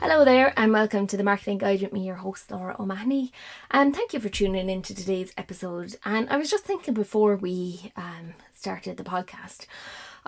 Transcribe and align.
Hello 0.00 0.24
there, 0.24 0.52
and 0.58 0.72
welcome 0.72 1.06
to 1.06 1.16
the 1.16 1.24
Marketing 1.24 1.56
Guide 1.58 1.80
with 1.80 1.92
me, 1.92 2.06
your 2.06 2.16
host 2.16 2.50
Laura 2.50 2.76
O'Mahony. 2.78 3.32
And 3.70 3.96
thank 3.96 4.12
you 4.12 4.20
for 4.20 4.28
tuning 4.28 4.68
in 4.68 4.82
to 4.82 4.94
today's 4.94 5.32
episode. 5.38 5.96
And 6.04 6.28
I 6.28 6.36
was 6.36 6.50
just 6.50 6.64
thinking 6.64 6.92
before 6.92 7.34
we 7.36 7.92
um, 7.96 8.34
started 8.54 8.98
the 8.98 9.04
podcast, 9.04 9.66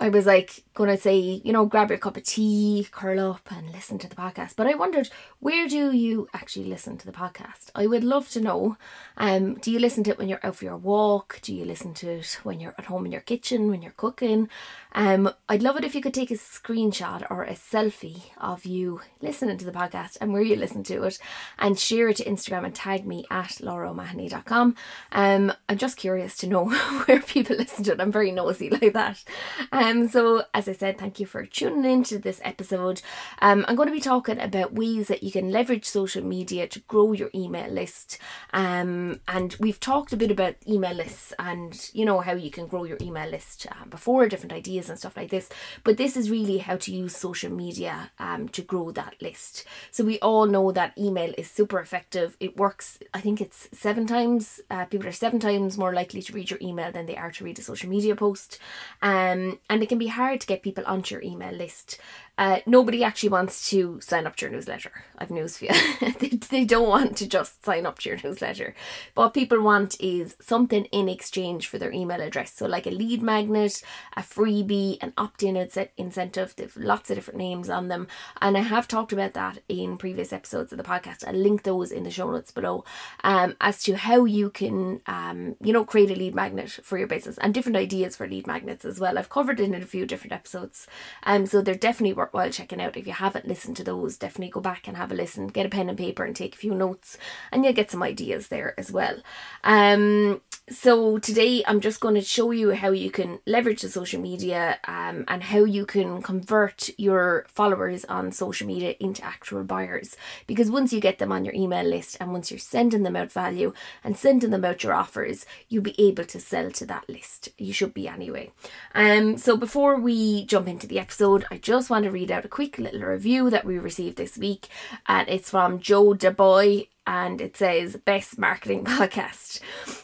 I 0.01 0.09
was 0.11 0.27
like 0.27 0.62
going 0.75 0.91
to 0.91 0.97
say, 0.97 1.19
you 1.19 1.52
know, 1.52 1.66
grab 1.66 1.91
your 1.91 1.98
cup 1.98 2.16
of 2.16 2.23
tea, 2.23 2.87
curl 2.93 3.33
up, 3.33 3.51
and 3.51 3.73
listen 3.73 3.98
to 3.98 4.09
the 4.09 4.15
podcast. 4.15 4.55
But 4.55 4.69
I 4.69 4.74
wondered, 4.74 5.11
where 5.41 5.66
do 5.66 5.91
you 5.91 6.29
actually 6.33 6.66
listen 6.66 6.97
to 6.98 7.07
the 7.07 7.12
podcast? 7.12 7.71
I 7.74 7.88
would 7.88 8.05
love 8.05 8.29
to 8.30 8.41
know. 8.41 8.77
Um, 9.16 9.55
do 9.55 9.73
you 9.73 9.80
listen 9.80 10.05
to 10.05 10.11
it 10.11 10.19
when 10.19 10.29
you're 10.29 10.45
out 10.45 10.55
for 10.55 10.65
your 10.65 10.77
walk? 10.77 11.41
Do 11.43 11.52
you 11.52 11.65
listen 11.65 11.95
to 11.95 12.11
it 12.11 12.38
when 12.45 12.61
you're 12.61 12.77
at 12.79 12.84
home 12.84 13.07
in 13.07 13.12
your 13.12 13.23
kitchen, 13.23 13.71
when 13.71 13.83
you're 13.83 13.91
cooking? 13.91 14.48
Um, 14.93 15.30
I'd 15.48 15.62
love 15.62 15.77
it 15.77 15.84
if 15.84 15.97
you 15.97 16.01
could 16.01 16.15
take 16.15 16.30
a 16.30 16.35
screenshot 16.35 17.27
or 17.29 17.43
a 17.43 17.55
selfie 17.55 18.23
of 18.38 18.65
you 18.65 19.01
listening 19.21 19.59
to 19.59 19.65
the 19.65 19.73
podcast 19.73 20.16
and 20.21 20.33
where 20.33 20.43
you 20.43 20.55
listen 20.55 20.85
to 20.85 21.02
it 21.02 21.19
and 21.59 21.77
share 21.77 22.09
it 22.09 22.19
to 22.19 22.24
Instagram 22.24 22.65
and 22.65 22.74
tag 22.74 23.05
me 23.05 23.24
at 23.30 23.59
lauraomahony.com. 23.60 24.76
Um, 25.10 25.52
I'm 25.69 25.79
just 25.79 25.96
curious 25.96 26.37
to 26.38 26.46
know 26.46 26.71
where 27.07 27.21
people 27.21 27.57
listen 27.57 27.82
to 27.85 27.93
it. 27.93 28.01
I'm 28.01 28.13
very 28.13 28.30
nosy 28.30 28.71
like 28.71 28.93
that. 28.93 29.24
Um, 29.73 29.88
so, 30.11 30.45
as 30.55 30.69
I 30.69 30.73
said, 30.73 30.99
thank 30.99 31.21
you 31.21 31.27
for 31.27 31.45
tuning 31.45 31.91
in 31.91 32.03
to 32.05 32.19
this 32.19 32.41
episode. 32.45 33.03
Um, 33.41 33.65
I'm 33.69 33.77
going 33.77 33.89
to 33.89 33.95
be 33.95 34.01
talking 34.01 34.41
about 34.41 34.73
ways 34.73 35.09
that 35.09 35.23
you 35.23 35.33
can 35.33 35.51
leverage 35.51 35.85
social 35.85 36.25
media 36.25 36.67
to 36.69 36.81
grow 36.81 37.13
your 37.13 37.31
email 37.35 37.71
list. 37.71 38.19
Um, 38.53 39.21
and 39.27 39.57
we've 39.59 39.81
talked 39.81 40.13
a 40.13 40.16
bit 40.16 40.31
about 40.31 40.55
email 40.69 40.95
lists 40.95 41.33
and, 41.39 41.91
you 41.93 42.05
know, 42.05 42.21
how 42.21 42.33
you 42.33 42.51
can 42.51 42.66
grow 42.66 42.85
your 42.85 42.99
email 43.01 43.29
list 43.29 43.66
uh, 43.71 43.85
before, 43.87 44.29
different 44.29 44.53
ideas 44.53 44.69
ideas 44.69 44.91
and 44.91 44.99
stuff 44.99 45.16
like 45.16 45.31
this. 45.31 45.49
But 45.85 45.97
this 45.97 46.16
is 46.16 46.31
really 46.31 46.59
how 46.59 46.77
to 46.77 46.93
use 46.93 47.16
social 47.16 47.51
media 47.51 48.11
um, 48.19 48.49
to 48.51 48.63
grow 48.63 48.91
that 48.93 49.15
list. 49.21 49.65
So 49.91 50.05
we 50.05 50.19
all 50.21 50.47
know 50.47 50.73
that 50.73 50.97
email 50.99 51.33
is 51.39 51.51
super 51.51 51.79
effective. 51.81 52.37
It 52.41 52.57
works, 52.57 52.99
I 53.15 53.21
think 53.21 53.41
it's 53.41 53.69
seven 53.73 54.07
times, 54.07 54.61
uh, 54.71 54.85
people 54.85 55.09
are 55.09 55.13
seven 55.13 55.41
times 55.41 55.79
more 55.79 55.95
likely 55.95 56.23
to 56.23 56.33
read 56.33 56.51
your 56.51 56.61
email 56.63 56.93
than 56.93 57.07
they 57.07 57.16
are 57.16 57.31
to 57.33 57.45
read 57.45 57.59
a 57.59 57.63
social 57.63 57.89
media 57.89 58.15
post. 58.15 58.59
Um, 59.03 59.59
and 59.71 59.77
it 59.82 59.88
can 59.88 59.98
be 59.98 60.09
hard 60.09 60.40
to 60.40 60.46
get 60.46 60.62
people 60.62 60.84
onto 60.87 61.15
your 61.15 61.23
email 61.23 61.52
list. 61.52 61.98
Uh, 62.38 62.60
nobody 62.66 63.02
actually 63.02 63.29
wants 63.29 63.68
to 63.68 64.00
sign 64.00 64.25
up 64.25 64.37
to 64.37 64.47
your 64.47 64.53
newsletter. 64.53 64.93
I've 65.19 65.31
news 65.31 65.59
for 65.59 65.65
you. 65.65 65.72
they, 66.20 66.28
they 66.28 66.65
don't 66.65 66.88
want 66.88 67.16
to 67.16 67.26
just 67.26 67.65
sign 67.65 67.84
up 67.84 67.98
to 67.98 68.09
your 68.09 68.19
newsletter. 68.22 68.76
What 69.15 69.34
people 69.34 69.60
want 69.60 70.00
is 70.00 70.37
something 70.41 70.84
in 70.87 71.09
exchange 71.09 71.66
for 71.66 71.78
their 71.78 71.91
email 71.91 72.20
address. 72.20 72.54
So, 72.54 72.66
like 72.66 72.87
a 72.87 72.91
lead 72.91 73.22
magnet, 73.22 73.82
a 74.16 74.22
freebie, 74.22 74.98
an 75.00 75.15
opt 75.19 75.43
in 75.43 75.56
incentive. 75.97 76.54
They've 76.54 76.76
lots 76.76 77.10
of 77.10 77.16
different 77.16 77.38
names 77.38 77.69
on 77.69 77.88
them. 77.88 78.06
And 78.41 78.56
I 78.56 78.60
have 78.60 78.87
talked 78.87 79.12
about 79.12 79.34
that 79.34 79.59
in 79.69 79.98
previous 79.98 80.32
episodes 80.32 80.70
of 80.70 80.78
the 80.78 80.84
podcast. 80.84 81.26
I'll 81.26 81.34
link 81.34 81.65
those 81.65 81.91
in 81.91 82.04
the 82.04 82.10
show 82.10 82.31
notes 82.31 82.53
below 82.53 82.84
um, 83.25 83.56
as 83.60 83.82
to 83.82 83.97
how 83.97 84.26
you 84.26 84.50
can, 84.50 85.00
um, 85.06 85.56
you 85.60 85.72
know, 85.72 85.84
create 85.84 86.12
a 86.12 86.15
lead 86.15 86.37
magnet 86.37 86.70
for 86.84 86.98
your 86.98 87.09
business 87.09 87.37
and 87.38 87.53
different 87.53 87.76
ideas 87.76 88.15
for 88.15 88.28
lead 88.28 88.47
magnets 88.47 88.84
as 88.84 89.00
well. 89.00 89.19
I've 89.19 89.28
covered 89.28 89.58
it 89.58 89.64
in 89.74 89.82
a 89.82 89.86
few 89.86 90.06
different 90.06 90.32
episodes. 90.32 90.86
Um, 91.22 91.46
so 91.46 91.60
they're 91.60 91.74
definitely 91.74 92.14
worthwhile 92.14 92.50
checking 92.50 92.80
out. 92.80 92.96
If 92.96 93.06
you 93.06 93.12
haven't 93.12 93.48
listened 93.48 93.76
to 93.78 93.84
those, 93.84 94.16
definitely 94.16 94.50
go 94.50 94.60
back 94.60 94.88
and 94.88 94.96
have 94.96 95.12
a 95.12 95.14
listen. 95.14 95.48
Get 95.48 95.66
a 95.66 95.68
pen 95.68 95.88
and 95.88 95.98
paper 95.98 96.24
and 96.24 96.34
take 96.34 96.54
a 96.54 96.58
few 96.58 96.74
notes, 96.74 97.18
and 97.52 97.64
you'll 97.64 97.74
get 97.74 97.90
some 97.90 98.02
ideas 98.02 98.48
there 98.48 98.74
as 98.78 98.92
well. 98.92 99.16
Um, 99.64 100.40
so 100.70 101.18
today 101.18 101.62
I'm 101.66 101.80
just 101.80 102.00
going 102.00 102.14
to 102.14 102.20
show 102.20 102.50
you 102.50 102.70
how 102.72 102.90
you 102.90 103.10
can 103.10 103.38
leverage 103.46 103.82
the 103.82 103.88
social 103.88 104.20
media 104.20 104.78
um, 104.86 105.24
and 105.28 105.42
how 105.42 105.64
you 105.64 105.86
can 105.86 106.22
convert 106.22 106.90
your 106.98 107.46
followers 107.48 108.04
on 108.04 108.32
social 108.32 108.66
media 108.66 108.94
into 109.00 109.24
actual 109.24 109.64
buyers. 109.64 110.16
Because 110.46 110.70
once 110.70 110.92
you 110.92 111.00
get 111.00 111.18
them 111.18 111.32
on 111.32 111.44
your 111.44 111.54
email 111.54 111.84
list 111.84 112.16
and 112.20 112.32
once 112.32 112.50
you're 112.50 112.58
sending 112.58 113.02
them 113.02 113.16
out 113.16 113.32
value 113.32 113.72
and 114.04 114.16
sending 114.16 114.50
them 114.50 114.64
out 114.64 114.82
your 114.82 114.94
offers, 114.94 115.46
you'll 115.68 115.82
be 115.82 116.00
able 116.00 116.24
to 116.24 116.40
sell 116.40 116.70
to 116.70 116.86
that 116.86 117.08
list. 117.08 117.48
You 117.58 117.72
should 117.72 117.94
be 117.94 118.08
anyway. 118.08 118.50
Um, 118.94 119.38
so 119.38 119.56
before 119.56 119.98
we 119.98 120.44
jump 120.44 120.68
into 120.68 120.86
the 120.86 120.98
episode, 120.98 121.44
I 121.50 121.58
just 121.58 121.90
want 121.90 122.04
to 122.04 122.10
read 122.10 122.30
out 122.30 122.44
a 122.44 122.48
quick 122.48 122.78
little 122.78 123.02
review 123.02 123.50
that 123.50 123.64
we 123.64 123.78
received 123.78 124.16
this 124.16 124.36
week, 124.36 124.68
and 125.06 125.28
it's 125.28 125.50
from 125.50 125.80
Joe 125.80 126.14
DeBoy 126.14 126.88
and 127.08 127.41
it 127.41 127.56
says 127.56 127.96
best 127.96 128.38
marketing 128.38 128.84
podcast. 128.98 129.60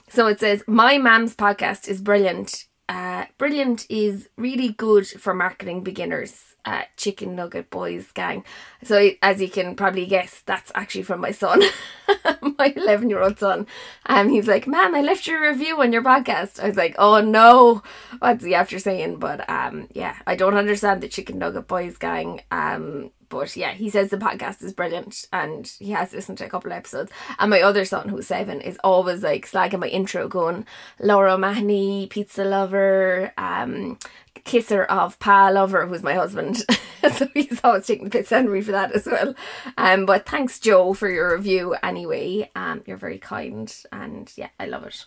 So 0.09 0.26
it 0.26 0.41
says 0.41 0.65
my 0.66 0.97
mom's 0.97 1.37
podcast 1.37 1.87
is 1.87 2.00
brilliant. 2.00 2.66
Uh, 2.88 3.26
brilliant 3.38 3.87
is 3.91 4.28
really 4.37 4.70
good 4.70 5.06
for 5.06 5.34
marketing 5.34 5.82
beginners 5.82 6.54
uh, 6.64 6.82
Chicken 6.97 7.37
Nugget 7.37 7.70
Boys 7.70 8.10
gang. 8.12 8.44
So, 8.82 9.10
as 9.22 9.41
you 9.41 9.48
can 9.48 9.76
probably 9.76 10.06
guess, 10.06 10.43
that's 10.47 10.72
actually 10.75 11.03
from 11.03 11.20
my 11.20 11.31
son, 11.31 11.62
my 12.59 12.72
11 12.75 13.10
year 13.10 13.22
old 13.22 13.38
son. 13.38 13.66
And 14.06 14.28
um, 14.28 14.34
he's 14.34 14.48
like, 14.48 14.66
"Mom, 14.66 14.94
I 14.94 15.03
left 15.03 15.26
your 15.26 15.43
review 15.43 15.81
on 15.81 15.93
your 15.93 16.03
podcast. 16.03 16.62
I 16.62 16.66
was 16.66 16.76
like, 16.76 16.94
Oh 16.98 17.20
no, 17.20 17.82
what's 18.19 18.44
he 18.44 18.54
after 18.54 18.78
saying? 18.78 19.19
But 19.19 19.48
um, 19.48 19.88
yeah, 19.93 20.16
I 20.26 20.37
don't 20.37 20.56
understand 20.56 21.00
the 21.00 21.09
Chicken 21.09 21.38
Nugget 21.38 21.69
Boys 21.69 21.98
gang. 21.98 22.41
Um, 22.50 23.10
but 23.34 23.56
yeah, 23.56 23.72
he 23.72 23.91
says 23.91 24.11
the 24.11 24.17
podcast 24.17 24.62
is 24.62 24.72
brilliant 24.72 25.27
and 25.33 25.71
he 25.78 25.91
has 25.91 26.12
listened 26.12 26.39
to 26.39 26.47
a 26.47 26.49
couple 26.49 26.72
of 26.72 26.78
episodes. 26.78 27.11
And 27.39 27.50
my 27.50 27.61
other 27.61 27.84
son, 27.84 28.09
who's 28.09 28.27
seven, 28.27 28.61
is 28.61 28.78
always 28.83 29.22
like 29.22 29.50
slagging 29.50 29.81
my 29.81 29.89
intro, 29.89 30.28
going, 30.28 30.67
Laura 31.00 31.37
Mahoney, 31.37 32.06
pizza 32.06 32.44
lover, 32.44 33.33
um, 33.37 33.99
kisser 34.44 34.84
of 34.84 35.19
Pa 35.19 35.49
Lover, 35.49 35.87
who's 35.87 36.03
my 36.03 36.15
husband. 36.15 36.65
so 37.12 37.28
he's 37.34 37.60
always 37.65 37.87
taking 37.87 38.05
the 38.05 38.10
piss 38.10 38.32
out 38.32 38.44
of 38.44 38.50
me 38.50 38.60
for 38.60 38.72
that 38.72 38.93
as 38.93 39.06
well. 39.06 39.34
Um, 39.77 40.06
but 40.06 40.27
thanks, 40.27 40.59
Joe, 40.59 40.94
for 40.94 41.09
your 41.09 41.34
review 41.37 41.75
anyway. 41.82 42.50
Um, 42.55 42.82
you're 42.87 42.97
very 42.97 43.19
kind 43.19 43.75
and 43.93 44.31
yeah, 44.37 44.49
I 44.59 44.66
love 44.66 44.84
it. 44.84 45.05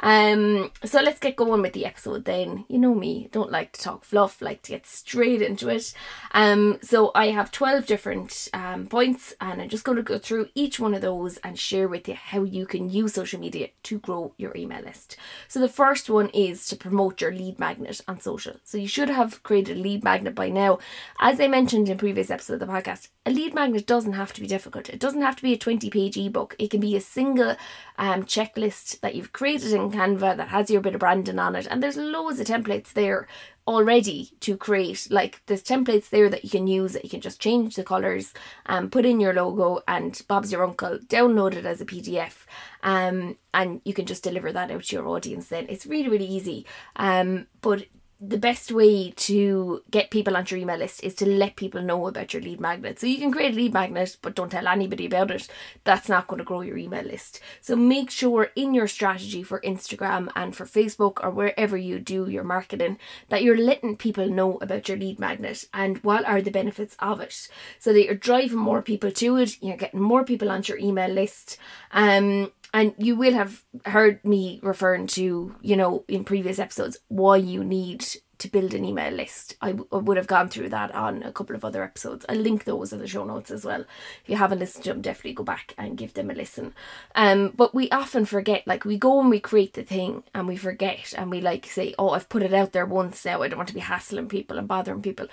Um, 0.00 0.70
so 0.84 1.00
let's 1.00 1.20
get 1.20 1.36
going 1.36 1.62
with 1.62 1.72
the 1.72 1.86
episode 1.86 2.24
then. 2.24 2.64
You 2.68 2.78
know 2.78 2.94
me, 2.94 3.28
don't 3.32 3.52
like 3.52 3.72
to 3.72 3.80
talk 3.80 4.04
fluff, 4.04 4.40
like 4.42 4.62
to 4.62 4.72
get 4.72 4.86
straight 4.86 5.42
into 5.42 5.68
it. 5.68 5.92
Um, 6.32 6.78
so 6.82 7.10
I 7.14 7.28
have 7.28 7.52
12 7.52 7.86
different 7.86 8.48
um, 8.52 8.86
points 8.86 9.34
and 9.40 9.60
I'm 9.60 9.68
just 9.68 9.84
going 9.84 9.96
to 9.96 10.02
go 10.02 10.18
through 10.18 10.48
each 10.54 10.80
one 10.80 10.94
of 10.94 11.02
those 11.02 11.36
and 11.38 11.58
share 11.58 11.88
with 11.88 12.08
you 12.08 12.14
how 12.14 12.42
you 12.42 12.66
can 12.66 12.90
use 12.90 13.14
social 13.14 13.40
media 13.40 13.68
to 13.84 13.98
grow 13.98 14.32
your 14.36 14.56
email 14.56 14.82
list. 14.82 15.16
So 15.48 15.60
the 15.60 15.68
first 15.68 16.08
one 16.08 16.28
is 16.30 16.66
to 16.68 16.76
promote 16.76 17.20
your 17.20 17.32
lead 17.32 17.58
magnet 17.58 18.00
on 18.08 18.20
social. 18.20 18.54
So 18.64 18.77
you 18.78 18.88
should 18.88 19.08
have 19.08 19.42
created 19.42 19.76
a 19.76 19.80
lead 19.80 20.04
magnet 20.04 20.34
by 20.34 20.48
now. 20.48 20.78
As 21.20 21.40
I 21.40 21.48
mentioned 21.48 21.88
in 21.88 21.98
previous 21.98 22.30
episodes 22.30 22.62
of 22.62 22.68
the 22.68 22.72
podcast, 22.72 23.08
a 23.26 23.30
lead 23.30 23.54
magnet 23.54 23.86
doesn't 23.86 24.14
have 24.14 24.32
to 24.34 24.40
be 24.40 24.46
difficult. 24.46 24.88
It 24.88 25.00
doesn't 25.00 25.22
have 25.22 25.36
to 25.36 25.42
be 25.42 25.52
a 25.52 25.58
20 25.58 25.90
page 25.90 26.16
ebook. 26.16 26.54
It 26.58 26.70
can 26.70 26.80
be 26.80 26.96
a 26.96 27.00
single 27.00 27.56
um, 27.98 28.24
checklist 28.24 29.00
that 29.00 29.14
you've 29.14 29.32
created 29.32 29.72
in 29.72 29.90
Canva 29.90 30.36
that 30.36 30.48
has 30.48 30.70
your 30.70 30.80
bit 30.80 30.94
of 30.94 31.00
branding 31.00 31.38
on 31.38 31.56
it. 31.56 31.66
And 31.70 31.82
there's 31.82 31.96
loads 31.96 32.40
of 32.40 32.46
templates 32.46 32.92
there 32.92 33.28
already 33.68 34.30
to 34.40 34.56
create 34.56 35.06
like 35.10 35.42
there's 35.44 35.62
templates 35.62 36.08
there 36.08 36.30
that 36.30 36.42
you 36.42 36.48
can 36.48 36.66
use 36.66 36.94
that 36.94 37.04
you 37.04 37.10
can 37.10 37.20
just 37.20 37.38
change 37.38 37.76
the 37.76 37.84
colors 37.84 38.32
and 38.64 38.90
put 38.90 39.04
in 39.04 39.20
your 39.20 39.34
logo 39.34 39.82
and 39.86 40.22
bob's 40.26 40.50
your 40.50 40.64
uncle 40.64 40.98
download 41.08 41.52
it 41.52 41.66
as 41.66 41.78
a 41.78 41.84
pdf 41.84 42.46
um, 42.82 43.36
and 43.52 43.82
you 43.84 43.92
can 43.92 44.06
just 44.06 44.24
deliver 44.24 44.50
that 44.52 44.70
out 44.70 44.82
to 44.84 44.96
your 44.96 45.06
audience 45.06 45.48
then 45.48 45.66
it's 45.68 45.84
really 45.84 46.08
really 46.08 46.24
easy 46.24 46.64
um, 46.96 47.46
but 47.60 47.84
the 48.20 48.38
best 48.38 48.72
way 48.72 49.12
to 49.12 49.80
get 49.92 50.10
people 50.10 50.36
onto 50.36 50.56
your 50.56 50.62
email 50.62 50.78
list 50.78 51.04
is 51.04 51.14
to 51.14 51.24
let 51.24 51.54
people 51.54 51.80
know 51.80 52.08
about 52.08 52.32
your 52.32 52.42
lead 52.42 52.58
magnet. 52.58 52.98
So 52.98 53.06
you 53.06 53.18
can 53.18 53.30
create 53.30 53.52
a 53.52 53.56
lead 53.56 53.72
magnet, 53.72 54.16
but 54.22 54.34
don't 54.34 54.50
tell 54.50 54.66
anybody 54.66 55.06
about 55.06 55.30
it. 55.30 55.48
That's 55.84 56.08
not 56.08 56.26
going 56.26 56.38
to 56.38 56.44
grow 56.44 56.62
your 56.62 56.76
email 56.76 57.04
list. 57.04 57.40
So 57.60 57.76
make 57.76 58.10
sure 58.10 58.50
in 58.56 58.74
your 58.74 58.88
strategy 58.88 59.44
for 59.44 59.60
Instagram 59.60 60.30
and 60.34 60.56
for 60.56 60.64
Facebook 60.64 61.22
or 61.22 61.30
wherever 61.30 61.76
you 61.76 62.00
do 62.00 62.28
your 62.28 62.42
marketing 62.42 62.98
that 63.28 63.44
you're 63.44 63.56
letting 63.56 63.96
people 63.96 64.28
know 64.28 64.56
about 64.56 64.88
your 64.88 64.98
lead 64.98 65.20
magnet 65.20 65.64
and 65.72 65.98
what 65.98 66.26
are 66.26 66.42
the 66.42 66.50
benefits 66.50 66.96
of 66.98 67.20
it. 67.20 67.48
So 67.78 67.92
that 67.92 68.04
you're 68.04 68.14
driving 68.16 68.58
more 68.58 68.82
people 68.82 69.12
to 69.12 69.36
it, 69.36 69.62
you're 69.62 69.76
getting 69.76 70.00
more 70.00 70.24
people 70.24 70.50
onto 70.50 70.72
your 70.72 70.80
email 70.80 71.10
list. 71.10 71.56
Um, 71.92 72.50
and 72.72 72.94
you 72.98 73.16
will 73.16 73.34
have 73.34 73.64
heard 73.86 74.24
me 74.24 74.60
referring 74.62 75.06
to, 75.08 75.54
you 75.60 75.76
know, 75.76 76.04
in 76.08 76.24
previous 76.24 76.58
episodes, 76.58 76.98
why 77.08 77.36
you 77.36 77.64
need 77.64 78.04
to 78.38 78.48
build 78.48 78.72
an 78.72 78.84
email 78.84 79.12
list. 79.12 79.56
I, 79.60 79.72
w- 79.72 79.88
I 79.90 79.96
would 79.96 80.16
have 80.16 80.28
gone 80.28 80.48
through 80.48 80.68
that 80.68 80.94
on 80.94 81.24
a 81.24 81.32
couple 81.32 81.56
of 81.56 81.64
other 81.64 81.82
episodes. 81.82 82.24
I'll 82.28 82.36
link 82.36 82.64
those 82.64 82.92
in 82.92 83.00
the 83.00 83.08
show 83.08 83.24
notes 83.24 83.50
as 83.50 83.64
well. 83.64 83.80
If 83.80 84.28
you 84.28 84.36
haven't 84.36 84.60
listened 84.60 84.84
to 84.84 84.90
them, 84.90 85.02
definitely 85.02 85.32
go 85.32 85.42
back 85.42 85.74
and 85.76 85.98
give 85.98 86.14
them 86.14 86.30
a 86.30 86.34
listen. 86.34 86.72
Um, 87.16 87.52
but 87.56 87.74
we 87.74 87.90
often 87.90 88.24
forget, 88.24 88.64
like 88.66 88.84
we 88.84 88.96
go 88.96 89.20
and 89.20 89.28
we 89.30 89.40
create 89.40 89.74
the 89.74 89.82
thing 89.82 90.22
and 90.34 90.46
we 90.46 90.56
forget 90.56 91.14
and 91.16 91.30
we 91.30 91.40
like 91.40 91.66
say, 91.66 91.94
oh, 91.98 92.10
I've 92.10 92.28
put 92.28 92.44
it 92.44 92.54
out 92.54 92.72
there 92.72 92.86
once 92.86 93.24
now. 93.24 93.42
I 93.42 93.48
don't 93.48 93.58
want 93.58 93.70
to 93.70 93.74
be 93.74 93.80
hassling 93.80 94.28
people 94.28 94.56
and 94.56 94.68
bothering 94.68 95.02
people 95.02 95.26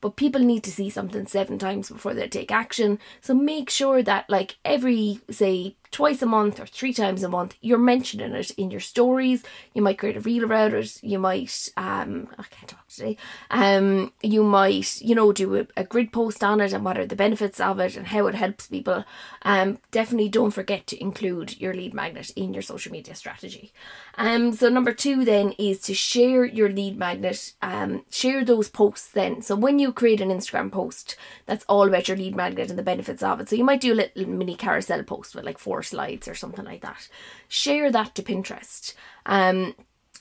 but 0.00 0.16
people 0.16 0.40
need 0.40 0.62
to 0.64 0.72
see 0.72 0.90
something 0.90 1.26
seven 1.26 1.58
times 1.58 1.90
before 1.90 2.14
they 2.14 2.28
take 2.28 2.52
action. 2.52 2.98
So 3.20 3.34
make 3.34 3.70
sure 3.70 4.02
that, 4.02 4.28
like, 4.28 4.56
every, 4.64 5.20
say, 5.30 5.76
twice 5.90 6.20
a 6.20 6.26
month 6.26 6.60
or 6.60 6.66
three 6.66 6.92
times 6.92 7.22
a 7.22 7.28
month, 7.28 7.56
you're 7.60 7.78
mentioning 7.78 8.32
it 8.32 8.50
in 8.52 8.70
your 8.70 8.80
stories. 8.80 9.42
You 9.72 9.82
might 9.82 9.98
create 9.98 10.16
a 10.16 10.20
reel 10.20 10.44
around 10.44 10.74
it. 10.74 11.02
You 11.02 11.18
might, 11.18 11.70
um, 11.76 12.28
I 12.38 12.44
can't 12.44 12.68
talk 12.68 12.86
today. 12.88 13.16
Um, 13.50 14.12
you 14.22 14.42
might, 14.42 15.00
you 15.00 15.14
know, 15.14 15.32
do 15.32 15.56
a, 15.56 15.66
a 15.76 15.84
grid 15.84 16.12
post 16.12 16.44
on 16.44 16.60
it 16.60 16.72
and 16.72 16.84
what 16.84 16.98
are 16.98 17.06
the 17.06 17.16
benefits 17.16 17.58
of 17.58 17.80
it 17.80 17.96
and 17.96 18.08
how 18.08 18.26
it 18.26 18.34
helps 18.34 18.66
people. 18.66 19.04
Um, 19.42 19.78
definitely 19.90 20.28
don't 20.28 20.50
forget 20.50 20.86
to 20.88 21.00
include 21.00 21.58
your 21.58 21.72
lead 21.72 21.94
magnet 21.94 22.30
in 22.36 22.52
your 22.52 22.62
social 22.62 22.92
media 22.92 23.14
strategy. 23.14 23.72
Um, 24.16 24.52
so 24.52 24.68
number 24.68 24.92
two 24.92 25.24
then 25.24 25.52
is 25.58 25.80
to 25.82 25.94
share 25.94 26.44
your 26.44 26.68
lead 26.68 26.98
magnet. 26.98 27.54
Um, 27.62 28.04
share 28.10 28.44
those 28.44 28.68
posts 28.68 29.08
then. 29.08 29.40
So 29.40 29.56
when 29.56 29.78
you 29.78 29.87
create 29.92 30.20
an 30.20 30.28
Instagram 30.28 30.70
post, 30.70 31.16
that's 31.46 31.64
all 31.68 31.88
about 31.88 32.08
your 32.08 32.16
lead 32.16 32.36
magnet 32.36 32.68
and 32.68 32.78
the 32.78 32.82
benefits 32.82 33.22
of 33.22 33.40
it. 33.40 33.48
So 33.48 33.56
you 33.56 33.64
might 33.64 33.80
do 33.80 33.94
a 33.94 33.94
little 33.94 34.26
mini 34.26 34.54
carousel 34.54 35.02
post 35.02 35.34
with 35.34 35.44
like 35.44 35.58
four 35.58 35.78
four 35.78 35.82
slides 35.84 36.26
or 36.26 36.34
something 36.34 36.64
like 36.64 36.80
that. 36.80 37.08
Share 37.46 37.92
that 37.92 38.14
to 38.16 38.22
Pinterest. 38.22 38.94
Um, 39.26 39.76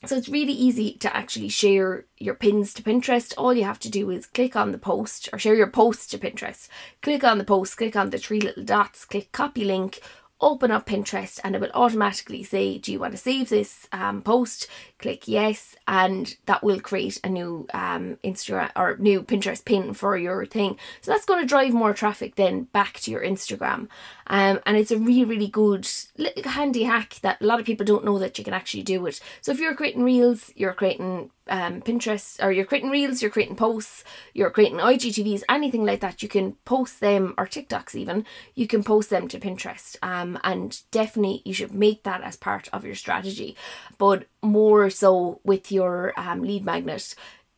so 0.05 0.15
it's 0.15 0.29
really 0.29 0.53
easy 0.53 0.93
to 0.99 1.15
actually 1.15 1.49
share 1.49 2.05
your 2.19 2.35
pins 2.35 2.73
to 2.75 2.83
Pinterest. 2.83 3.33
All 3.37 3.55
you 3.55 3.63
have 3.63 3.79
to 3.79 3.89
do 3.89 4.11
is 4.11 4.27
click 4.27 4.55
on 4.55 4.71
the 4.71 4.77
post 4.77 5.29
or 5.33 5.39
share 5.39 5.55
your 5.55 5.71
post 5.71 6.11
to 6.11 6.19
Pinterest. 6.19 6.67
Click 7.01 7.23
on 7.23 7.39
the 7.39 7.43
post, 7.43 7.77
click 7.77 7.95
on 7.95 8.11
the 8.11 8.19
three 8.19 8.39
little 8.39 8.63
dots, 8.63 9.03
click 9.05 9.31
copy 9.31 9.65
link, 9.65 9.99
open 10.39 10.71
up 10.71 10.85
Pinterest 10.85 11.39
and 11.43 11.55
it 11.55 11.61
will 11.61 11.71
automatically 11.73 12.43
say, 12.43 12.77
Do 12.77 12.91
you 12.91 12.99
want 12.99 13.13
to 13.13 13.17
save 13.17 13.49
this 13.49 13.87
um, 13.91 14.21
post? 14.21 14.67
Click 14.99 15.27
yes, 15.27 15.75
and 15.87 16.35
that 16.45 16.63
will 16.63 16.79
create 16.79 17.19
a 17.23 17.29
new 17.29 17.67
um, 17.73 18.17
Instagram 18.23 18.71
or 18.75 18.97
new 18.97 19.21
Pinterest 19.21 19.63
pin 19.63 19.93
for 19.93 20.17
your 20.17 20.45
thing. 20.45 20.77
So 21.01 21.11
that's 21.11 21.25
going 21.25 21.41
to 21.41 21.47
drive 21.47 21.73
more 21.73 21.93
traffic 21.93 22.35
then 22.35 22.63
back 22.63 22.99
to 23.01 23.11
your 23.11 23.21
Instagram. 23.21 23.87
Um, 24.27 24.59
and 24.65 24.77
it's 24.77 24.91
a 24.91 24.97
really, 24.97 25.25
really 25.25 25.47
good 25.47 25.87
little 26.17 26.51
handy 26.51 26.83
hack 26.83 27.15
that 27.21 27.41
a 27.41 27.45
lot 27.45 27.59
of 27.59 27.65
people 27.65 27.85
don't 27.85 28.05
know 28.05 28.19
that 28.19 28.37
you 28.37 28.43
can 28.43 28.53
actually 28.53 28.83
do 28.83 29.05
it. 29.05 29.19
So 29.41 29.51
if 29.51 29.59
you're 29.59 29.75
creating 29.75 30.03
reels, 30.03 30.51
you're 30.55 30.73
creating 30.73 31.31
um, 31.49 31.81
Pinterest 31.81 32.43
or 32.43 32.51
you're 32.51 32.65
creating 32.65 32.89
reels, 32.89 33.21
you're 33.21 33.31
creating 33.31 33.55
posts, 33.55 34.03
you're 34.33 34.49
creating 34.51 34.79
IGTVs, 34.79 35.43
anything 35.49 35.85
like 35.85 36.01
that, 36.01 36.21
you 36.21 36.29
can 36.29 36.53
post 36.65 36.99
them 36.99 37.33
or 37.37 37.45
TikToks 37.45 37.95
even, 37.95 38.25
you 38.55 38.67
can 38.67 38.83
post 38.83 39.09
them 39.09 39.27
to 39.29 39.39
Pinterest. 39.39 39.95
Um, 40.01 40.37
and 40.43 40.81
definitely 40.91 41.41
you 41.45 41.53
should 41.53 41.73
make 41.73 42.03
that 42.03 42.21
as 42.21 42.35
part 42.35 42.69
of 42.73 42.85
your 42.85 42.95
strategy. 42.95 43.55
But 43.97 44.25
more 44.41 44.89
so 44.89 45.39
with 45.43 45.71
your 45.71 46.13
um, 46.17 46.41
lead 46.41 46.65
magnet, 46.65 47.15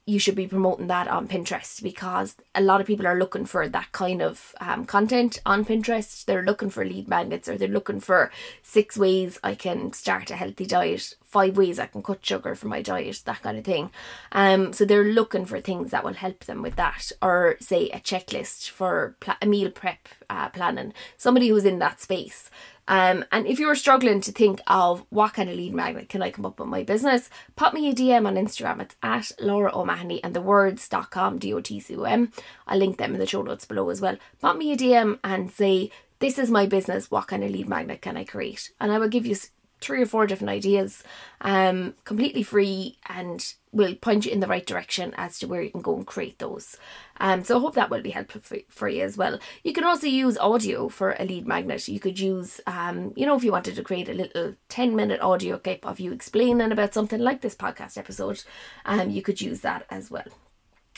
you 0.10 0.18
should 0.18 0.36
be 0.36 0.48
promoting 0.48 0.88
that 0.88 1.08
on 1.08 1.28
Pinterest 1.28 1.82
because 1.84 2.36
a 2.56 2.62
lot 2.62 2.82
of 2.82 2.88
people 2.88 3.06
are 3.06 3.18
looking 3.18 3.46
for 3.46 3.70
that 3.70 3.92
kind 3.92 4.22
of 4.22 4.56
um, 4.60 4.86
content 4.86 5.40
on 5.46 5.64
Pinterest. 5.64 6.26
They're 6.26 6.44
looking 6.44 6.72
for 6.72 6.84
lead 6.84 7.08
magnets 7.08 7.48
or 7.48 7.58
they're 7.58 7.68
looking 7.68 8.00
for 8.00 8.32
six 8.64 8.98
ways 8.98 9.40
I 9.44 9.54
can 9.54 9.94
start 9.94 10.32
a 10.32 10.36
healthy 10.36 10.66
diet, 10.66 11.16
five 11.24 11.58
ways 11.58 11.78
I 11.78 11.86
can 11.86 12.02
cut 12.02 12.26
sugar 12.26 12.56
from 12.56 12.70
my 12.70 12.82
diet, 12.82 13.22
that 13.26 13.44
kind 13.44 13.60
of 13.60 13.66
thing. 13.66 13.92
Um, 14.32 14.74
so 14.74 14.84
they're 14.84 15.04
looking 15.04 15.46
for 15.46 15.62
things 15.62 15.92
that 15.92 16.04
will 16.04 16.14
help 16.14 16.46
them 16.46 16.64
with 16.64 16.76
that, 16.78 17.12
or 17.22 17.56
say 17.60 17.90
a 17.90 18.00
checklist 18.00 18.70
for 18.70 19.16
pl- 19.20 19.36
a 19.42 19.46
meal 19.46 19.70
prep 19.70 20.10
uh, 20.30 20.50
planning. 20.50 20.94
Somebody 21.18 21.50
who's 21.50 21.66
in 21.66 21.80
that 21.80 22.02
space. 22.02 22.50
Um, 22.90 23.24
and 23.32 23.46
if 23.46 23.60
you're 23.60 23.76
struggling 23.76 24.20
to 24.22 24.32
think 24.32 24.62
of 24.66 25.06
what 25.10 25.34
kind 25.36 25.48
of 25.48 25.56
lead 25.56 25.76
magnet 25.76 26.10
can 26.10 26.24
I 26.24 26.32
come 26.32 26.46
up 26.46 26.60
with 26.60 26.68
my 26.68 26.82
business, 26.82 27.30
pop 27.56 27.76
me 27.76 27.88
a 27.88 27.94
DM 27.94 28.26
on 28.28 28.34
Instagram. 28.34 28.82
It's 28.82 28.96
at 29.04 29.32
Laura 29.40 29.72
O'Mahony 29.74 30.22
and 30.24 30.36
the 30.36 30.42
words.com, 30.42 31.38
D 31.38 31.54
O 31.54 31.62
T 31.62 31.80
C 31.80 31.96
O 31.96 32.04
M. 32.04 32.32
I'll 32.68 32.80
link 32.80 32.98
them 32.98 33.14
in 33.14 33.20
the 33.20 33.28
show 33.28 33.44
notes 33.44 33.66
below 33.66 33.90
as 33.90 34.02
well. 34.02 34.18
Pop 34.42 34.58
me 34.58 34.74
a 34.74 34.78
DM 34.78 35.20
and 35.24 35.52
say, 35.52 35.92
This 36.18 36.40
is 36.40 36.50
my 36.50 36.66
business. 36.66 37.12
What 37.12 37.28
kind 37.28 37.44
of 37.44 37.52
lead 37.52 37.70
magnet 37.70 38.02
can 38.02 38.18
I 38.18 38.24
create? 38.24 38.72
And 38.82 38.92
I 38.92 38.98
will 38.98 39.08
give 39.08 39.28
you 39.28 39.36
three 39.82 40.02
or 40.02 40.06
four 40.06 40.28
different 40.28 40.52
ideas, 40.52 41.04
um, 41.42 41.94
completely 42.04 42.44
free, 42.44 42.98
and 43.08 43.54
will 43.72 43.96
point 43.96 44.26
you 44.26 44.32
in 44.32 44.40
the 44.40 44.48
right 44.48 44.66
direction 44.66 45.14
as 45.16 45.38
to 45.40 45.48
where 45.48 45.62
you 45.62 45.70
can 45.70 45.82
go 45.82 45.96
and 45.96 46.08
create 46.08 46.40
those. 46.40 46.76
Um, 47.20 47.44
so 47.44 47.58
I 47.58 47.62
hope 47.62 47.76
that 47.76 47.90
will 47.90 48.02
be 48.02 48.10
helpful 48.10 48.42
for, 48.42 48.58
for 48.68 48.88
you 48.88 49.04
as 49.04 49.18
well. 49.18 49.40
You 49.64 49.74
can 49.74 49.84
also 49.84 50.08
use 50.08 50.38
audio 50.38 50.90
for 50.90 51.16
a 51.20 51.26
lead 51.26 51.48
magnet. 51.48 51.88
You 51.88 52.00
could 52.00 52.20
use, 52.20 52.60
um, 52.66 53.14
you 53.16 53.26
know, 53.26 53.36
if 53.36 53.44
you 53.44 53.52
wanted 53.52 53.76
to 53.76 53.84
create 53.84 54.10
a 54.10 54.14
little 54.14 54.56
10 54.70 54.96
minute 54.96 55.22
audio 55.22 55.58
clip 55.58 55.86
of 55.86 56.00
you 56.00 56.12
explaining 56.12 56.72
about 56.72 56.94
something 56.94 57.20
like 57.20 57.42
this 57.42 57.56
podcast 57.56 57.98
episode, 57.98 58.44
um, 58.86 59.10
you 59.10 59.22
could 59.22 59.42
use 59.42 59.62
that 59.62 59.86
as 59.90 60.10
well. 60.10 60.26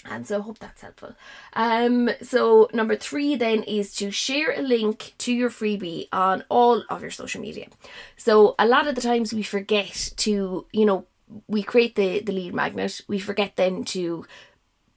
And 0.09 0.27
so 0.27 0.39
I 0.39 0.41
hope 0.41 0.59
that's 0.59 0.81
helpful. 0.81 1.15
Um, 1.53 2.09
so 2.21 2.69
number 2.73 2.95
three 2.95 3.35
then 3.35 3.63
is 3.63 3.93
to 3.95 4.09
share 4.11 4.51
a 4.51 4.61
link 4.61 5.13
to 5.19 5.33
your 5.33 5.49
freebie 5.49 6.07
on 6.11 6.43
all 6.49 6.83
of 6.89 7.01
your 7.01 7.11
social 7.11 7.41
media. 7.41 7.67
So 8.17 8.55
a 8.57 8.65
lot 8.65 8.87
of 8.87 8.95
the 8.95 9.01
times 9.01 9.33
we 9.33 9.43
forget 9.43 10.13
to, 10.17 10.65
you 10.71 10.85
know, 10.85 11.05
we 11.47 11.63
create 11.63 11.95
the, 11.95 12.19
the 12.21 12.31
lead 12.33 12.53
magnet, 12.53 13.01
we 13.07 13.19
forget 13.19 13.55
then 13.55 13.85
to 13.85 14.25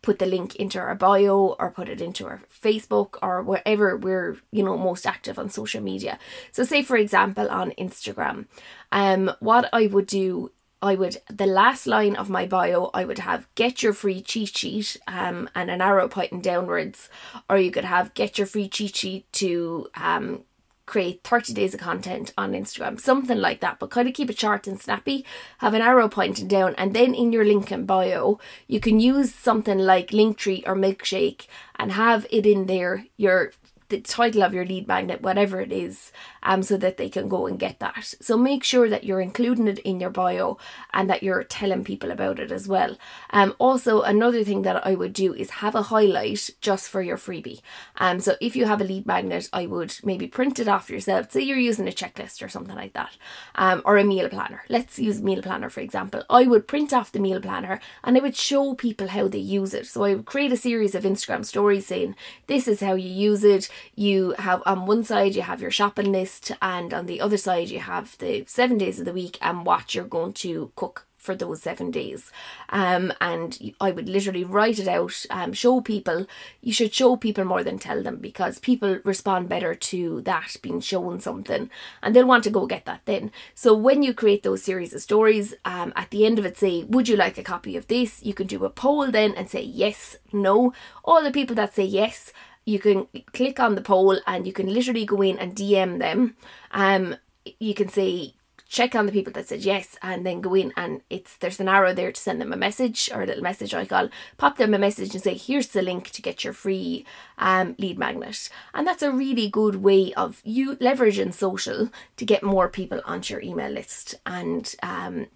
put 0.05 0.19
the 0.19 0.27
link 0.27 0.57
into 0.57 0.79
our 0.79 0.95
bio 0.95 1.57
or 1.59 1.71
put 1.71 1.89
it 1.89 2.01
into 2.01 2.27
our 2.27 2.43
Facebook 2.63 3.17
or 3.23 3.43
wherever 3.43 3.97
we're, 3.97 4.37
you 4.51 4.63
know, 4.63 4.77
most 4.77 5.07
active 5.07 5.39
on 5.39 5.49
social 5.49 5.81
media. 5.81 6.19
So 6.53 6.63
say 6.63 6.83
for 6.83 6.97
example 6.97 7.49
on 7.51 7.73
Instagram, 7.79 8.47
um, 8.93 9.31
what 9.41 9.69
I 9.73 9.87
would 9.87 10.07
do 10.07 10.51
I 10.85 10.95
would 10.95 11.17
the 11.29 11.47
last 11.47 11.87
line 11.87 12.15
of 12.15 12.29
my 12.29 12.47
bio 12.47 12.91
I 12.93 13.05
would 13.07 13.19
have 13.19 13.49
get 13.55 13.83
your 13.83 13.95
free 13.95 14.21
cheat 14.21 14.57
sheet 14.57 14.99
um 15.09 15.49
and 15.55 15.71
an 15.71 15.81
arrow 15.81 16.09
pointing 16.09 16.43
downwards. 16.43 17.09
Or 17.49 17.57
you 17.57 17.71
could 17.71 17.87
have 17.87 18.15
get 18.15 18.37
your 18.39 18.47
free 18.47 18.69
cheat 18.69 18.95
sheet 18.95 19.33
to 19.35 19.89
um 19.97 20.45
create 20.87 21.23
30 21.25 21.55
days 21.55 21.73
of 21.73 21.81
content 21.81 22.35
on 22.37 22.53
Instagram 22.53 23.01
something 23.01 23.39
like 23.39 23.61
that 23.61 23.79
but 23.79 23.89
kind 23.89 24.07
of 24.07 24.13
keep 24.13 24.29
it 24.29 24.39
short 24.39 24.67
and 24.67 24.79
snappy. 24.79 25.25
Have 25.59 25.73
an 25.73 25.81
arrow 25.81 26.09
pointing 26.09 26.49
down 26.49 26.75
and 26.77 26.95
then 26.95 27.15
in 27.15 27.33
your 27.33 27.47
link 27.47 27.71
and 27.71 27.87
bio 27.87 28.39
you 28.69 28.79
can 28.79 29.01
use 29.01 29.35
something 29.35 29.79
like 29.79 30.09
Linktree 30.11 30.65
or 30.67 30.77
Milkshake 30.77 31.47
and 31.77 31.93
have 31.93 32.27
it 32.31 32.45
in 32.45 32.67
there 32.67 33.07
your 33.17 33.53
the 33.89 34.01
title 34.01 34.43
of 34.43 34.55
your 34.55 34.65
lead 34.65 34.89
magnet, 34.89 35.23
whatever 35.23 35.61
it 35.61 35.71
is, 35.71 36.11
um, 36.45 36.63
so 36.63 36.77
that 36.77 36.97
they 36.97 37.09
can 37.09 37.29
go 37.29 37.47
and 37.47 37.59
get 37.59 37.81
that. 37.81 38.15
So 38.21 38.37
make 38.37 38.65
sure 38.65 38.89
that 38.89 39.05
you're 39.05 39.21
including 39.21 39.69
it 39.69 39.79
in 39.81 40.01
your 40.01 40.11
bio 40.11 40.59
and 40.93 41.09
that 41.11 41.23
you're 41.23 41.45
telling 41.45 41.85
people 41.85 42.11
about 42.11 42.39
it 42.39 42.53
as 42.53 42.69
well. 42.69 42.97
Um, 43.31 43.55
also, 43.59 44.03
another 44.03 44.45
thing 44.45 44.63
that 44.63 44.87
I 44.87 44.95
would 44.95 45.13
do 45.13 45.35
is 45.35 45.51
have 45.51 45.75
a 45.75 45.83
highlight 45.83 46.51
just 46.61 46.89
for 46.89 47.03
your 47.03 47.17
freebie. 47.17 47.61
Um, 47.97 48.21
so 48.21 48.37
if 48.41 48.57
you 48.57 48.67
have 48.67 48.81
a 48.81 48.85
lead 48.85 49.07
magnet, 49.07 49.49
I 49.53 49.67
would 49.67 49.95
maybe 50.05 50.27
print 50.27 50.59
it 50.59 50.69
off 50.69 50.91
yourself. 50.91 51.33
Say 51.33 51.43
you're 51.43 51.59
using 51.59 51.89
a 51.89 51.93
checklist 51.93 52.45
or 52.45 52.49
something 52.49 52.77
like 52.77 52.93
that, 52.95 53.17
um, 53.55 53.83
or 53.85 53.97
a 53.97 54.05
meal 54.05 54.29
planner. 54.29 54.63
Let's 54.69 54.99
use 54.99 55.23
meal 55.23 55.43
planner 55.43 55.71
for 55.71 55.81
example. 55.81 56.23
I 56.29 56.47
would 56.47 56.69
print 56.69 56.93
off 56.93 57.13
the 57.13 57.21
meal 57.21 57.41
planner 57.41 57.81
and 58.03 58.17
I 58.17 58.21
would 58.21 58.37
show 58.37 58.75
people 58.75 59.09
how 59.09 59.29
they 59.29 59.39
use 59.39 59.75
it. 59.75 59.87
So 59.87 60.05
I 60.05 60.15
would 60.15 60.27
create 60.27 60.53
a 60.53 60.57
series 60.57 60.95
of 60.95 61.05
Instagram 61.05 61.45
stories 61.45 61.87
saying 61.87 62.17
this 62.47 62.69
is 62.69 62.81
how 62.81 62.95
you 62.95 63.09
use 63.09 63.45
it 63.45 63.69
you 63.95 64.35
have 64.39 64.63
on 64.67 64.87
one 64.87 65.05
side 65.05 65.35
you 65.35 65.43
have 65.43 65.61
your 65.61 65.71
shopping 65.71 66.13
list 66.13 66.34
and 66.63 66.95
on 66.95 67.07
the 67.07 67.21
other 67.21 67.37
side 67.37 67.69
you 67.69 67.81
have 67.81 68.17
the 68.19 68.45
seven 68.47 68.79
days 68.79 68.99
of 68.99 69.07
the 69.07 69.13
week 69.13 69.39
and 69.41 69.67
what 69.67 69.95
you're 69.95 70.05
going 70.05 70.33
to 70.33 70.73
cook 70.77 71.07
for 71.25 71.35
those 71.35 71.63
seven 71.63 71.91
days. 71.91 72.31
Um, 72.69 73.11
and 73.19 73.59
I 73.81 73.91
would 73.91 74.11
literally 74.11 74.45
write 74.45 74.79
it 74.79 74.87
out, 74.87 75.25
um, 75.31 75.55
show 75.55 75.81
people. 75.81 76.27
You 76.61 76.73
should 76.73 76.93
show 76.93 77.17
people 77.17 77.45
more 77.45 77.65
than 77.65 77.79
tell 77.79 78.03
them 78.03 78.17
because 78.17 78.59
people 78.59 78.99
respond 79.05 79.49
better 79.49 79.75
to 79.75 80.21
that 80.23 80.57
being 80.61 80.81
shown 80.81 81.21
something 81.21 81.71
and 82.03 82.15
they'll 82.15 82.27
want 82.27 82.45
to 82.45 82.51
go 82.51 82.67
get 82.67 82.85
that 82.85 83.01
then. 83.07 83.33
So 83.55 83.75
when 83.75 84.03
you 84.03 84.13
create 84.13 84.43
those 84.43 84.63
series 84.63 84.93
of 84.93 85.01
stories, 85.01 85.55
um, 85.65 85.95
at 85.97 86.11
the 86.11 86.27
end 86.27 86.39
of 86.39 86.45
it, 86.45 86.59
say, 86.59 86.85
Would 86.85 87.09
you 87.09 87.17
like 87.17 87.39
a 87.39 87.43
copy 87.43 87.75
of 87.77 87.87
this? 87.87 88.23
You 88.23 88.35
can 88.35 88.47
do 88.47 88.65
a 88.67 88.71
poll 88.71 89.11
then 89.11 89.35
and 89.35 89.49
say 89.49 89.63
yes, 89.63 90.17
no. 90.31 90.75
All 91.05 91.23
the 91.23 91.31
people 91.31 91.57
that 91.57 91.75
say 91.75 91.85
yes, 91.85 92.33
you 92.65 92.79
can 92.79 93.07
click 93.33 93.61
on 93.61 93.75
the 93.75 93.83
poll 93.83 94.19
and 94.27 94.47
you 94.47 94.53
can 94.53 94.73
literally 94.73 95.05
go 95.05 95.23
in 95.23 95.39
and 95.39 95.55
DM 95.55 95.99
them. 95.99 96.37
Um, 96.71 97.17
you 97.61 97.75
can 97.75 97.89
say 97.89 98.35
check 98.69 98.95
on 98.95 99.07
the 99.07 99.13
people 99.13 99.33
that 99.33 99.47
said 99.47 99.61
yes 99.61 99.97
and 100.03 100.27
then 100.27 100.41
go 100.41 100.55
in 100.55 100.73
and 100.77 101.01
it's 101.11 101.37
there's 101.37 101.61
an 101.61 101.69
arrow 101.69 101.95
there 101.95 102.11
to 102.11 102.21
send 102.21 102.41
them 102.41 102.53
a 102.53 102.57
message 102.57 103.11
or 103.15 103.23
a 103.23 103.27
little 103.27 103.43
message 103.43 103.75
icon 103.75 104.11
pop 104.37 104.57
them 104.57 104.75
a 104.75 104.79
message 104.79 105.15
and 105.15 105.23
say 105.23 105.35
here's 105.35 105.69
the 105.69 105.83
link 105.83 106.11
to 106.11 106.23
get 106.23 106.43
your 106.43 106.53
free 106.53 107.05
um, 107.39 107.77
lead 107.79 107.99
magnet 107.99 108.49
and 108.73 108.87
that's 108.87 109.03
a 109.03 109.13
really 109.13 109.49
good 109.49 109.77
way 109.77 110.13
of 110.15 110.41
you 110.45 110.77
leveraging 110.77 111.33
social 111.33 111.89
to 112.17 112.25
get 112.25 112.43
more 112.43 112.69
people 112.69 113.01
onto 113.05 113.35
your 113.35 113.43
email 113.43 113.71
list 113.71 114.15
and 114.27 114.75
um, 114.83 115.27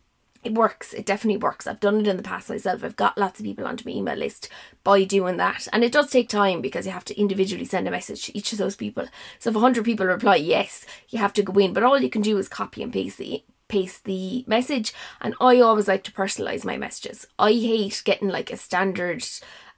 it 0.45 0.55
works. 0.55 0.95
It 0.95 1.05
definitely 1.05 1.39
works. 1.39 1.67
I've 1.67 1.81
done 1.81 2.01
it 2.01 2.07
in 2.07 2.17
the 2.17 2.23
past 2.23 2.49
myself. 2.49 2.85
I've 2.85 2.97
got 2.97 3.19
lots 3.19 3.41
of 3.41 3.45
people 3.45 3.67
onto 3.67 3.89
my 3.89 3.95
email 3.95 4.17
list 4.17 4.49
by 4.85 5.05
doing 5.05 5.37
that. 5.39 5.67
And 5.73 5.83
it 5.83 5.93
does 5.93 6.11
take 6.11 6.29
time 6.29 6.61
because 6.61 6.87
you 6.87 6.93
have 6.93 7.05
to 7.07 7.21
individually 7.21 7.65
send 7.65 7.89
a 7.89 7.91
message 7.91 8.25
to 8.25 8.39
each 8.39 8.53
of 8.53 8.59
those 8.59 8.77
people. 8.77 9.07
So 9.39 9.51
if 9.51 9.55
100 9.55 9.85
people 9.85 10.07
reply 10.07 10.37
yes, 10.37 10.87
you 11.09 11.19
have 11.19 11.33
to 11.35 11.43
go 11.43 11.59
in. 11.59 11.73
But 11.73 11.83
all 11.83 12.01
you 12.01 12.11
can 12.11 12.23
do 12.23 12.39
is 12.39 12.49
copy 12.49 12.83
and 12.83 12.93
paste 12.93 13.19
the 13.19 13.43
paste 13.69 14.05
the 14.05 14.45
message 14.47 14.95
and 15.21 15.35
I 15.43 15.61
always 15.61 15.89
like 15.89 16.03
to 16.05 16.13
personalize 16.13 16.65
my 16.65 16.79
messages. 16.79 17.27
I 17.39 17.53
hate 17.53 18.01
getting 18.05 18.29
like 18.29 18.51
a 18.51 18.57
standard 18.57 19.23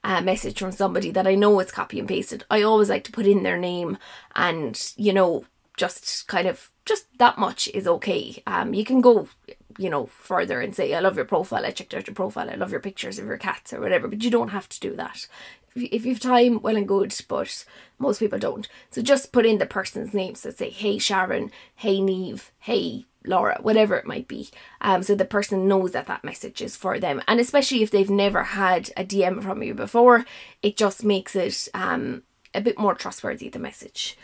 uh, 0.03 0.21
message 0.21 0.59
from 0.59 0.71
somebody 0.71 1.11
that 1.11 1.27
I 1.27 1.35
know 1.35 1.59
it's 1.59 1.73
copy 1.73 1.99
and 1.99 2.07
pasted. 2.07 2.45
I 2.49 2.61
always 2.61 2.89
like 2.89 3.03
to 3.03 3.11
put 3.11 3.27
in 3.27 3.43
their 3.43 3.57
name 3.57 3.97
and 4.33 4.93
you 4.95 5.11
know 5.11 5.43
just 5.75 6.27
kind 6.27 6.47
of 6.47 6.71
just 6.85 7.05
that 7.17 7.37
much 7.37 7.67
is 7.69 7.87
okay. 7.87 8.41
Um, 8.47 8.73
you 8.73 8.85
can 8.85 9.01
go 9.01 9.27
you 9.81 9.89
know 9.89 10.05
further 10.05 10.61
and 10.61 10.75
say 10.75 10.93
I 10.93 10.99
love 10.99 11.15
your 11.15 11.25
profile. 11.25 11.65
I 11.65 11.71
checked 11.71 11.93
out 11.93 12.07
your 12.07 12.15
profile. 12.15 12.49
I 12.49 12.55
love 12.55 12.71
your 12.71 12.79
pictures 12.79 13.19
of 13.19 13.25
your 13.25 13.37
cats 13.37 13.73
or 13.73 13.81
whatever. 13.81 14.07
But 14.07 14.23
you 14.23 14.29
don't 14.29 14.49
have 14.49 14.69
to 14.69 14.79
do 14.79 14.95
that. 14.95 15.27
If 15.73 16.05
you 16.05 16.13
have 16.13 16.21
time, 16.21 16.61
well 16.61 16.75
and 16.75 16.87
good, 16.87 17.15
but 17.27 17.65
most 17.97 18.19
people 18.19 18.39
don't. 18.39 18.67
So 18.89 19.01
just 19.01 19.31
put 19.31 19.45
in 19.45 19.57
the 19.57 19.65
person's 19.65 20.13
name. 20.13 20.35
So 20.35 20.49
say, 20.49 20.69
hey 20.69 20.97
Sharon, 20.97 21.51
hey 21.75 22.01
Neve, 22.01 22.51
hey 22.59 23.05
Laura, 23.25 23.57
whatever 23.61 23.95
it 23.95 24.07
might 24.07 24.27
be. 24.27 24.49
Um, 24.81 25.03
so 25.03 25.15
the 25.15 25.25
person 25.25 25.67
knows 25.67 25.91
that 25.91 26.07
that 26.07 26.23
message 26.23 26.61
is 26.61 26.75
for 26.75 26.99
them. 26.99 27.21
And 27.27 27.39
especially 27.39 27.83
if 27.83 27.91
they've 27.91 28.09
never 28.09 28.43
had 28.43 28.89
a 28.97 29.05
DM 29.05 29.43
from 29.43 29.63
you 29.63 29.73
before, 29.73 30.25
it 30.61 30.75
just 30.75 31.03
makes 31.03 31.35
it 31.35 31.69
um, 31.73 32.23
a 32.53 32.61
bit 32.61 32.79
more 32.79 32.95
trustworthy, 32.95 33.49
the 33.49 33.59
message. 33.59 34.17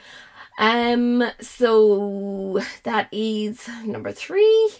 Um, 0.58 1.24
so 1.40 2.62
that 2.84 3.10
is 3.12 3.68
number 3.86 4.12
three. 4.12 4.72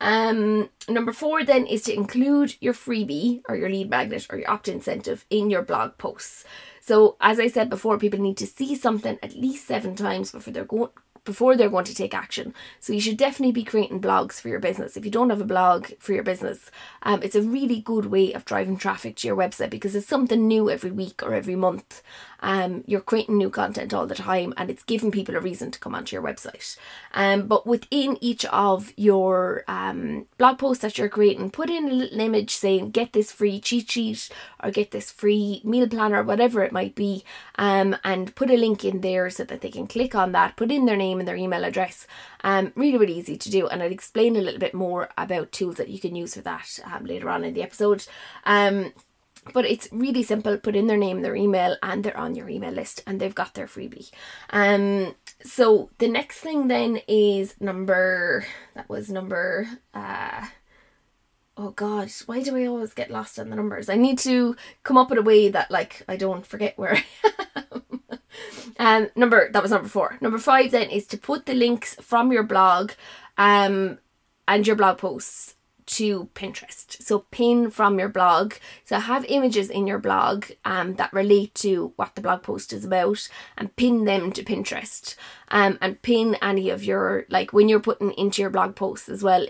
Um, 0.00 0.68
number 0.88 1.12
four 1.12 1.44
then 1.44 1.66
is 1.66 1.82
to 1.84 1.94
include 1.94 2.54
your 2.60 2.74
freebie 2.74 3.42
or 3.48 3.56
your 3.56 3.70
lead 3.70 3.90
magnet 3.90 4.26
or 4.30 4.38
your 4.38 4.50
opt 4.50 4.68
incentive 4.68 5.24
in 5.30 5.50
your 5.50 5.62
blog 5.62 5.96
posts. 5.98 6.44
So 6.80 7.16
as 7.20 7.40
I 7.40 7.48
said 7.48 7.70
before, 7.70 7.98
people 7.98 8.20
need 8.20 8.36
to 8.38 8.46
see 8.46 8.74
something 8.74 9.18
at 9.22 9.36
least 9.36 9.66
seven 9.66 9.96
times 9.96 10.32
before 10.32 10.52
they're 10.52 10.64
going 10.64 10.90
before 11.26 11.56
they're 11.56 11.68
going 11.68 11.84
to 11.84 11.94
take 11.94 12.14
action. 12.14 12.54
So 12.80 12.92
you 12.94 13.00
should 13.00 13.18
definitely 13.18 13.52
be 13.52 13.64
creating 13.64 14.00
blogs 14.00 14.40
for 14.40 14.48
your 14.48 14.60
business. 14.60 14.96
If 14.96 15.04
you 15.04 15.10
don't 15.10 15.30
have 15.30 15.40
a 15.40 15.44
blog 15.44 15.88
for 15.98 16.12
your 16.12 16.22
business, 16.22 16.70
um, 17.02 17.20
it's 17.22 17.34
a 17.34 17.42
really 17.42 17.80
good 17.80 18.06
way 18.06 18.32
of 18.32 18.44
driving 18.46 18.78
traffic 18.78 19.16
to 19.16 19.26
your 19.26 19.36
website 19.36 19.70
because 19.70 19.94
it's 19.94 20.06
something 20.06 20.46
new 20.46 20.70
every 20.70 20.92
week 20.92 21.22
or 21.22 21.34
every 21.34 21.56
month. 21.56 22.02
Um, 22.40 22.84
you're 22.86 23.00
creating 23.00 23.36
new 23.36 23.50
content 23.50 23.94
all 23.94 24.06
the 24.06 24.14
time 24.14 24.54
and 24.56 24.70
it's 24.70 24.82
giving 24.82 25.10
people 25.10 25.36
a 25.36 25.40
reason 25.40 25.70
to 25.70 25.78
come 25.78 25.94
onto 25.94 26.14
your 26.14 26.22
website. 26.22 26.76
Um, 27.14 27.46
but 27.46 27.66
within 27.66 28.18
each 28.20 28.44
of 28.46 28.92
your 28.96 29.64
um, 29.68 30.26
blog 30.38 30.58
posts 30.58 30.82
that 30.82 30.98
you're 30.98 31.08
creating, 31.08 31.50
put 31.50 31.70
in 31.70 31.88
a 31.88 31.92
little 31.92 32.20
image 32.20 32.54
saying, 32.56 32.90
get 32.90 33.12
this 33.12 33.32
free 33.32 33.60
cheat 33.60 33.90
sheet 33.90 34.28
or 34.62 34.70
get 34.70 34.90
this 34.90 35.10
free 35.10 35.60
meal 35.64 35.88
planner, 35.88 36.22
whatever 36.22 36.62
it 36.62 36.72
might 36.72 36.94
be, 36.94 37.24
um, 37.56 37.96
and 38.04 38.34
put 38.34 38.50
a 38.50 38.56
link 38.56 38.84
in 38.84 39.00
there 39.00 39.30
so 39.30 39.44
that 39.44 39.60
they 39.60 39.70
can 39.70 39.86
click 39.86 40.14
on 40.14 40.32
that, 40.32 40.56
put 40.56 40.70
in 40.70 40.86
their 40.86 40.96
name 40.96 41.18
and 41.18 41.28
their 41.28 41.36
email 41.36 41.64
address. 41.64 42.06
Um, 42.44 42.72
really, 42.76 42.98
really 42.98 43.18
easy 43.18 43.36
to 43.36 43.50
do. 43.50 43.66
And 43.66 43.82
I'll 43.82 43.90
explain 43.90 44.36
a 44.36 44.40
little 44.40 44.60
bit 44.60 44.74
more 44.74 45.10
about 45.18 45.52
tools 45.52 45.76
that 45.76 45.88
you 45.88 45.98
can 45.98 46.14
use 46.14 46.34
for 46.34 46.42
that 46.42 46.78
um, 46.84 47.04
later 47.04 47.28
on 47.28 47.44
in 47.44 47.54
the 47.54 47.62
episode. 47.62 48.06
Um, 48.44 48.92
but 49.52 49.64
it's 49.64 49.88
really 49.92 50.22
simple. 50.22 50.56
Put 50.58 50.76
in 50.76 50.86
their 50.86 50.96
name, 50.96 51.22
their 51.22 51.36
email, 51.36 51.76
and 51.82 52.02
they're 52.04 52.16
on 52.16 52.34
your 52.34 52.48
email 52.48 52.72
list, 52.72 53.02
and 53.06 53.20
they've 53.20 53.34
got 53.34 53.54
their 53.54 53.66
freebie. 53.66 54.10
Um, 54.50 55.14
so 55.44 55.90
the 55.98 56.08
next 56.08 56.38
thing 56.38 56.68
then 56.68 57.00
is 57.08 57.54
number. 57.60 58.44
That 58.74 58.88
was 58.88 59.10
number. 59.10 59.68
Uh, 59.94 60.46
oh 61.56 61.70
God, 61.70 62.10
why 62.26 62.42
do 62.42 62.56
I 62.56 62.66
always 62.66 62.94
get 62.94 63.10
lost 63.10 63.38
on 63.38 63.50
the 63.50 63.56
numbers? 63.56 63.88
I 63.88 63.96
need 63.96 64.18
to 64.20 64.56
come 64.82 64.98
up 64.98 65.10
with 65.10 65.18
a 65.18 65.22
way 65.22 65.48
that 65.48 65.70
like 65.70 66.02
I 66.08 66.16
don't 66.16 66.46
forget 66.46 66.78
where 66.78 66.96
I 67.24 67.64
am. 67.72 68.02
um, 68.78 69.10
number 69.16 69.50
that 69.52 69.62
was 69.62 69.72
number 69.72 69.88
four. 69.88 70.18
Number 70.20 70.38
five 70.38 70.70
then 70.70 70.90
is 70.90 71.06
to 71.08 71.18
put 71.18 71.46
the 71.46 71.54
links 71.54 71.94
from 72.00 72.32
your 72.32 72.44
blog, 72.44 72.92
um, 73.38 73.98
and 74.48 74.66
your 74.66 74.76
blog 74.76 74.98
posts 74.98 75.55
to 75.86 76.28
Pinterest. 76.34 77.02
So 77.02 77.20
pin 77.30 77.70
from 77.70 77.98
your 77.98 78.08
blog. 78.08 78.54
So 78.84 78.98
have 78.98 79.24
images 79.26 79.70
in 79.70 79.86
your 79.86 79.98
blog 79.98 80.46
um, 80.64 80.94
that 80.94 81.12
relate 81.12 81.54
to 81.56 81.92
what 81.96 82.14
the 82.14 82.20
blog 82.20 82.42
post 82.42 82.72
is 82.72 82.84
about 82.84 83.28
and 83.56 83.74
pin 83.76 84.04
them 84.04 84.32
to 84.32 84.44
Pinterest. 84.44 85.14
Um, 85.48 85.78
and 85.80 86.02
pin 86.02 86.36
any 86.42 86.70
of 86.70 86.82
your 86.82 87.26
like 87.30 87.52
when 87.52 87.68
you're 87.68 87.80
putting 87.80 88.12
into 88.12 88.42
your 88.42 88.50
blog 88.50 88.74
posts 88.74 89.08
as 89.08 89.22
well 89.22 89.46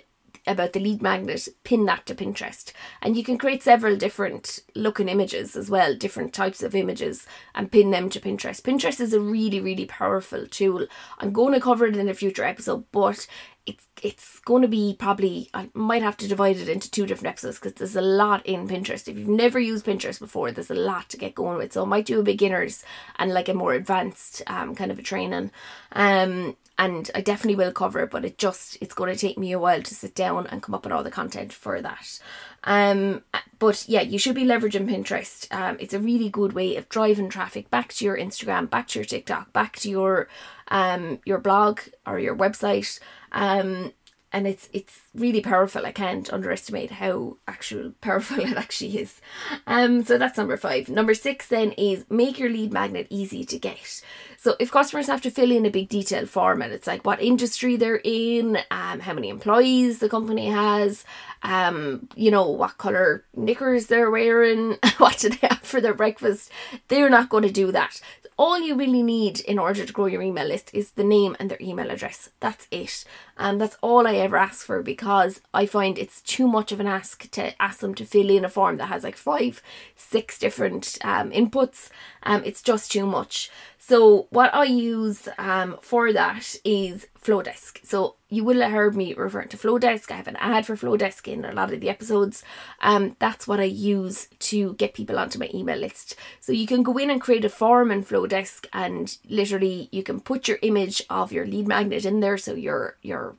about 0.47 0.73
the 0.73 0.81
lead 0.81 1.03
magnet, 1.03 1.49
pin 1.65 1.85
that 1.87 2.07
to 2.07 2.15
Pinterest. 2.15 2.73
And 3.03 3.17
you 3.17 3.25
can 3.25 3.39
create 3.39 3.63
several 3.63 3.97
different 3.97 4.61
looking 4.75 5.09
images 5.09 5.57
as 5.57 5.69
well, 5.69 5.95
different 5.95 6.33
types 6.33 6.63
of 6.63 6.75
images, 6.75 7.27
and 7.55 7.73
pin 7.73 7.91
them 7.91 8.09
to 8.11 8.21
Pinterest. 8.21 8.63
Pinterest 8.63 9.01
is 9.01 9.13
a 9.13 9.21
really, 9.21 9.61
really 9.61 9.87
powerful 9.87 10.47
tool. 10.47 10.87
I'm 11.19 11.33
going 11.33 11.53
to 11.55 11.61
cover 11.61 11.87
it 11.87 11.97
in 11.97 12.09
a 12.09 12.15
future 12.15 12.45
episode, 12.45 12.85
but 12.93 13.27
it's 13.67 13.87
it's 14.03 14.41
going 14.41 14.63
to 14.63 14.69
be 14.69 14.95
probably 14.99 15.51
I 15.53 15.69
might 15.75 16.03
have 16.03 16.17
to 16.19 16.29
divide 16.29 16.57
it 16.57 16.69
into 16.69 16.91
two 16.91 17.07
different 17.07 17.33
episodes 17.33 17.59
because 17.59 17.75
there's 17.75 17.97
a 17.97 18.01
lot 18.01 18.45
in 18.47 18.69
Pinterest. 18.69 19.09
If 19.09 19.19
you've 19.19 19.29
never 19.29 19.59
used 19.59 19.85
Pinterest 19.85 20.19
before, 20.19 20.53
there's 20.53 20.71
a 20.71 20.75
lot 20.75 21.09
to 21.11 21.17
get 21.17 21.35
going 21.35 21.59
with. 21.59 21.73
So 21.73 21.83
I 21.83 21.87
might 21.87 22.07
do 22.07 22.21
a 22.21 22.23
beginners 22.23 22.85
and 23.19 23.35
like 23.35 23.49
a 23.49 23.55
more 23.55 23.75
advanced 23.75 24.43
um 24.47 24.75
kind 24.75 24.91
of 24.91 24.99
a 24.99 25.03
training. 25.03 25.51
Um 25.93 26.57
and 26.79 27.11
I 27.15 27.23
definitely 27.23 27.57
will 27.57 27.73
cover 27.73 28.01
it, 28.01 28.11
but 28.11 28.25
it 28.25 28.39
just 28.39 28.77
it's 28.81 28.95
going 28.95 29.13
to 29.13 29.19
take 29.19 29.39
me 29.39 29.53
a 29.53 29.59
while 29.59 29.83
to 29.83 29.95
sit 29.95 30.15
down 30.15 30.47
and 30.47 30.63
come 30.63 30.75
up 30.75 30.85
with 30.85 30.93
all 30.93 31.03
the 31.03 31.11
content 31.11 31.53
for 31.53 31.81
that. 31.81 32.21
Um, 32.65 33.23
but 33.59 33.89
yeah, 33.89 34.03
you 34.03 34.19
should 34.19 34.35
be 34.35 34.45
leveraging 34.45 34.89
Pinterest. 34.89 35.53
Um, 35.55 35.79
it's 35.81 35.95
a 35.95 36.01
really 36.01 36.29
good 36.29 36.53
way 36.53 36.77
of 36.77 36.89
driving 36.89 37.31
traffic 37.31 37.71
back 37.71 37.95
to 37.95 38.05
your 38.05 38.19
Instagram, 38.19 38.69
back 38.69 38.89
to 38.89 38.99
your 38.99 39.07
TikTok, 39.07 39.53
back 39.53 39.77
to 39.77 39.91
your 39.91 40.29
um 40.69 41.21
your 41.25 41.39
blog 41.39 41.81
or 42.07 42.19
your 42.19 42.37
website. 42.37 42.99
Um, 43.33 43.93
and 44.33 44.47
it's 44.47 44.69
it's 44.73 45.01
really 45.15 45.41
powerful. 45.41 45.87
I 45.87 45.93
can't 45.93 46.31
underestimate 46.33 46.91
how 46.91 47.39
actual 47.49 47.93
powerful 48.01 48.41
it 48.41 48.57
actually 48.57 48.99
is. 48.99 49.21
Um, 49.67 50.05
so 50.05 50.19
that's 50.19 50.37
number 50.37 50.57
five. 50.57 50.89
Number 50.89 51.15
six 51.15 51.47
then 51.47 51.73
is 51.73 52.05
make 52.11 52.39
your 52.39 52.51
lead 52.51 52.73
magnet 52.73 53.07
easy 53.09 53.45
to 53.47 53.59
get. 53.59 54.03
So 54.37 54.55
if 54.61 54.71
customers 54.71 55.07
have 55.07 55.23
to 55.23 55.31
fill 55.31 55.51
in 55.51 55.65
a 55.65 55.71
big 55.71 55.89
detailed 55.89 56.29
form 56.29 56.61
and 56.61 56.73
it's 56.73 56.87
like 56.87 57.05
what 57.05 57.23
industry 57.23 57.77
they're 57.77 58.01
in, 58.05 58.59
um, 58.71 59.01
how 59.01 59.15
many 59.15 59.29
employees 59.29 59.99
the 60.01 60.09
company 60.09 60.51
has, 60.51 61.05
um, 61.47 62.09
you 62.17 62.33
know, 62.33 62.51
what 62.51 62.77
colour 62.77 63.25
knickers 63.35 63.87
they're 63.87 64.11
wearing, 64.11 64.77
what 64.99 65.19
do 65.19 65.31
they 65.31 65.47
have 65.47 65.61
for 65.61 65.81
their 65.81 65.95
breakfast, 65.95 66.51
they're 66.89 67.09
not 67.09 67.29
going 67.29 67.45
to 67.45 67.53
do 67.53 67.71
that. 67.71 68.01
All 68.37 68.61
you 68.61 68.75
really 68.75 69.03
need 69.03 69.41
in 69.41 69.59
order 69.59 69.87
to 69.87 69.93
grow 69.93 70.07
your 70.07 70.21
email 70.21 70.47
list 70.47 70.71
is 70.75 70.91
the 70.91 71.05
name 71.05 71.37
and 71.39 71.49
their 71.49 71.63
email 71.63 71.91
address. 71.91 72.29
That's 72.41 72.67
it. 72.71 73.05
And 73.39 73.59
that's 73.61 73.79
all 73.81 74.07
I 74.07 74.17
ever 74.17 74.37
ask 74.37 74.67
for 74.67 74.83
because 74.83 75.41
I 75.55 75.65
find 75.65 75.97
it's 75.97 76.21
too 76.21 76.47
much 76.47 76.71
of 76.71 76.81
an 76.81 76.87
ask 76.87 77.31
to 77.31 77.63
ask 77.63 77.79
them 77.79 77.95
to 77.95 78.05
fill 78.05 78.29
in 78.29 78.45
a 78.45 78.51
form 78.51 78.77
that 78.77 78.87
has 78.87 79.05
like 79.05 79.17
five, 79.17 79.63
six 79.95 80.39
different 80.39 80.99
um, 81.03 81.31
inputs. 81.31 81.89
Um, 82.25 82.43
it's 82.45 82.61
just 82.61 82.93
too 82.93 83.07
much. 83.07 83.51
So 83.79 84.27
what 84.31 84.53
I 84.53 84.65
use 84.65 85.29
um, 85.39 85.79
for 85.81 86.13
that 86.13 86.57
is 86.65 87.07
Flodesk. 87.27 87.85
So 87.85 88.15
you 88.29 88.45
will 88.45 88.61
have 88.61 88.71
heard 88.71 88.97
me 88.97 89.13
referring 89.15 89.49
to 89.49 89.57
Flodesk. 89.57 90.13
I 90.13 90.17
have 90.17 90.29
an 90.29 90.37
ad 90.37 90.65
for 90.65 90.77
Flodesk 90.77 91.27
in 91.27 91.45
a 91.45 91.53
lot 91.53 91.73
of 91.73 91.81
the 91.81 91.89
episodes. 91.89 92.45
Um, 92.81 93.17
that's 93.19 93.49
what 93.49 93.59
I 93.59 93.65
use 93.65 94.29
to 94.51 94.75
get 94.75 94.95
people 94.95 95.19
onto 95.19 95.39
my 95.39 95.51
email 95.53 95.79
list. 95.79 96.15
So 96.41 96.53
you 96.53 96.67
can 96.69 96.85
go 96.85 96.97
in 96.99 97.11
and 97.11 97.21
create 97.21 97.45
a 97.45 97.49
form 97.49 97.91
in 97.91 98.05
Flodesk, 98.05 98.67
and 98.73 99.19
literally 99.29 99.89
you 99.91 100.05
can 100.05 100.21
put 100.21 100.47
your 100.47 100.59
image 100.63 101.03
of 101.11 101.33
your 101.33 101.47
lead 101.47 101.67
magnet 101.67 102.05
in 102.05 102.21
there. 102.21 102.39
So 102.39 102.55
your 102.55 102.97
your 103.03 103.35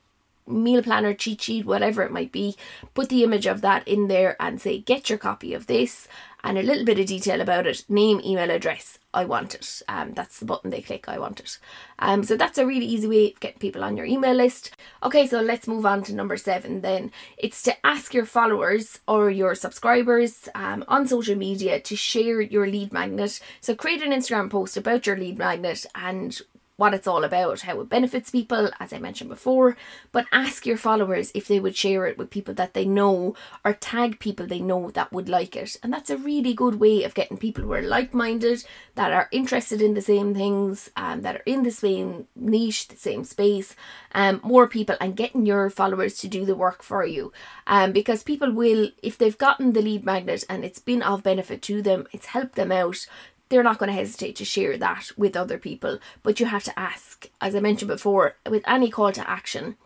meal 0.47 0.81
planner, 0.81 1.13
cheat 1.13 1.41
sheet, 1.41 1.65
whatever 1.65 2.03
it 2.03 2.11
might 2.11 2.31
be, 2.31 2.55
put 2.93 3.09
the 3.09 3.23
image 3.23 3.45
of 3.45 3.61
that 3.61 3.87
in 3.87 4.07
there 4.07 4.35
and 4.39 4.61
say, 4.61 4.79
get 4.79 5.09
your 5.09 5.19
copy 5.19 5.53
of 5.53 5.67
this 5.67 6.07
and 6.43 6.57
a 6.57 6.63
little 6.63 6.85
bit 6.85 6.99
of 6.99 7.05
detail 7.05 7.41
about 7.41 7.67
it 7.67 7.83
name, 7.89 8.21
email 8.23 8.49
address. 8.49 8.99
I 9.17 9.25
want 9.25 9.55
it. 9.55 9.81
Um, 9.87 10.13
that's 10.13 10.37
the 10.37 10.45
button 10.45 10.69
they 10.69 10.83
click. 10.83 11.09
I 11.09 11.17
want 11.17 11.39
it. 11.39 11.57
Um, 11.97 12.23
so 12.23 12.37
that's 12.37 12.59
a 12.59 12.67
really 12.67 12.85
easy 12.85 13.07
way 13.07 13.31
of 13.31 13.39
getting 13.39 13.57
people 13.57 13.83
on 13.83 13.97
your 13.97 14.05
email 14.05 14.35
list. 14.35 14.75
Okay, 15.01 15.25
so 15.25 15.41
let's 15.41 15.67
move 15.67 15.87
on 15.87 16.03
to 16.03 16.13
number 16.13 16.37
seven 16.37 16.81
then. 16.81 17.11
It's 17.35 17.63
to 17.63 17.73
ask 17.83 18.13
your 18.13 18.25
followers 18.25 18.99
or 19.07 19.31
your 19.31 19.55
subscribers 19.55 20.47
um, 20.53 20.85
on 20.87 21.07
social 21.07 21.35
media 21.35 21.79
to 21.79 21.95
share 21.95 22.41
your 22.41 22.67
lead 22.67 22.93
magnet. 22.93 23.39
So 23.59 23.73
create 23.73 24.03
an 24.03 24.11
Instagram 24.11 24.51
post 24.51 24.77
about 24.77 25.07
your 25.07 25.17
lead 25.17 25.39
magnet 25.39 25.87
and 25.95 26.39
what 26.77 26.93
it's 26.93 27.07
all 27.07 27.23
about, 27.23 27.61
how 27.61 27.81
it 27.81 27.89
benefits 27.89 28.29
people, 28.29 28.69
as 28.79 28.93
I 28.93 28.99
mentioned 28.99 29.29
before. 29.29 29.75
But 30.11 30.27
ask 30.31 30.65
your 30.65 30.77
followers 30.77 31.31
if 31.33 31.47
they 31.47 31.59
would 31.59 31.75
share 31.75 32.05
it 32.05 32.17
with 32.17 32.29
people 32.29 32.53
that 32.53 32.73
they 32.73 32.85
know 32.85 33.35
or 33.65 33.73
tag 33.73 34.19
people 34.19 34.45
they 34.45 34.59
know 34.59 34.91
that 34.91 35.11
would 35.11 35.27
like 35.27 35.55
it. 35.55 35.75
And 35.83 35.91
that's 35.91 36.11
a 36.11 36.17
really 36.17 36.53
good 36.53 36.79
way 36.79 37.03
of 37.03 37.15
getting 37.15 37.37
people 37.37 37.63
who 37.63 37.73
are 37.73 37.81
like 37.81 38.13
minded, 38.13 38.63
that 38.95 39.11
are 39.11 39.27
interested 39.31 39.81
in 39.81 39.95
the 39.95 40.01
same 40.01 40.33
things, 40.33 40.89
um, 40.95 41.21
that 41.23 41.35
are 41.35 41.43
in 41.45 41.63
the 41.63 41.71
same 41.71 42.27
niche, 42.35 42.87
the 42.87 42.95
same 42.95 43.23
space, 43.23 43.75
um, 44.13 44.39
more 44.43 44.67
people, 44.67 44.95
and 45.01 45.17
getting 45.17 45.45
your 45.45 45.69
followers 45.69 46.19
to 46.19 46.27
do 46.27 46.45
the 46.45 46.55
work 46.55 46.83
for 46.83 47.03
you. 47.03 47.33
Um, 47.65 47.91
because 47.91 48.21
people 48.23 48.51
will, 48.53 48.91
if 49.01 49.17
they've 49.17 49.37
gotten 49.37 49.73
the 49.73 49.81
lead 49.81 50.05
magnet 50.05 50.45
and 50.47 50.63
it's 50.63 50.79
been 50.79 51.01
of 51.01 51.23
benefit 51.23 51.63
to 51.63 51.81
them, 51.81 52.07
it's 52.11 52.27
helped 52.27 52.55
them 52.55 52.71
out 52.71 53.07
they're 53.49 53.63
not 53.63 53.77
going 53.77 53.89
to 53.89 53.95
hesitate 53.97 54.35
to 54.37 54.45
share 54.45 54.77
that 54.77 55.11
with 55.17 55.35
other 55.35 55.57
people. 55.57 55.99
But 56.23 56.39
you 56.39 56.45
have 56.47 56.63
to 56.65 56.79
ask, 56.79 57.29
as 57.41 57.55
I 57.55 57.59
mentioned 57.59 57.89
before, 57.89 58.35
with 58.49 58.63
any 58.67 58.89
call 58.89 59.11
to 59.13 59.29
action, 59.29 59.77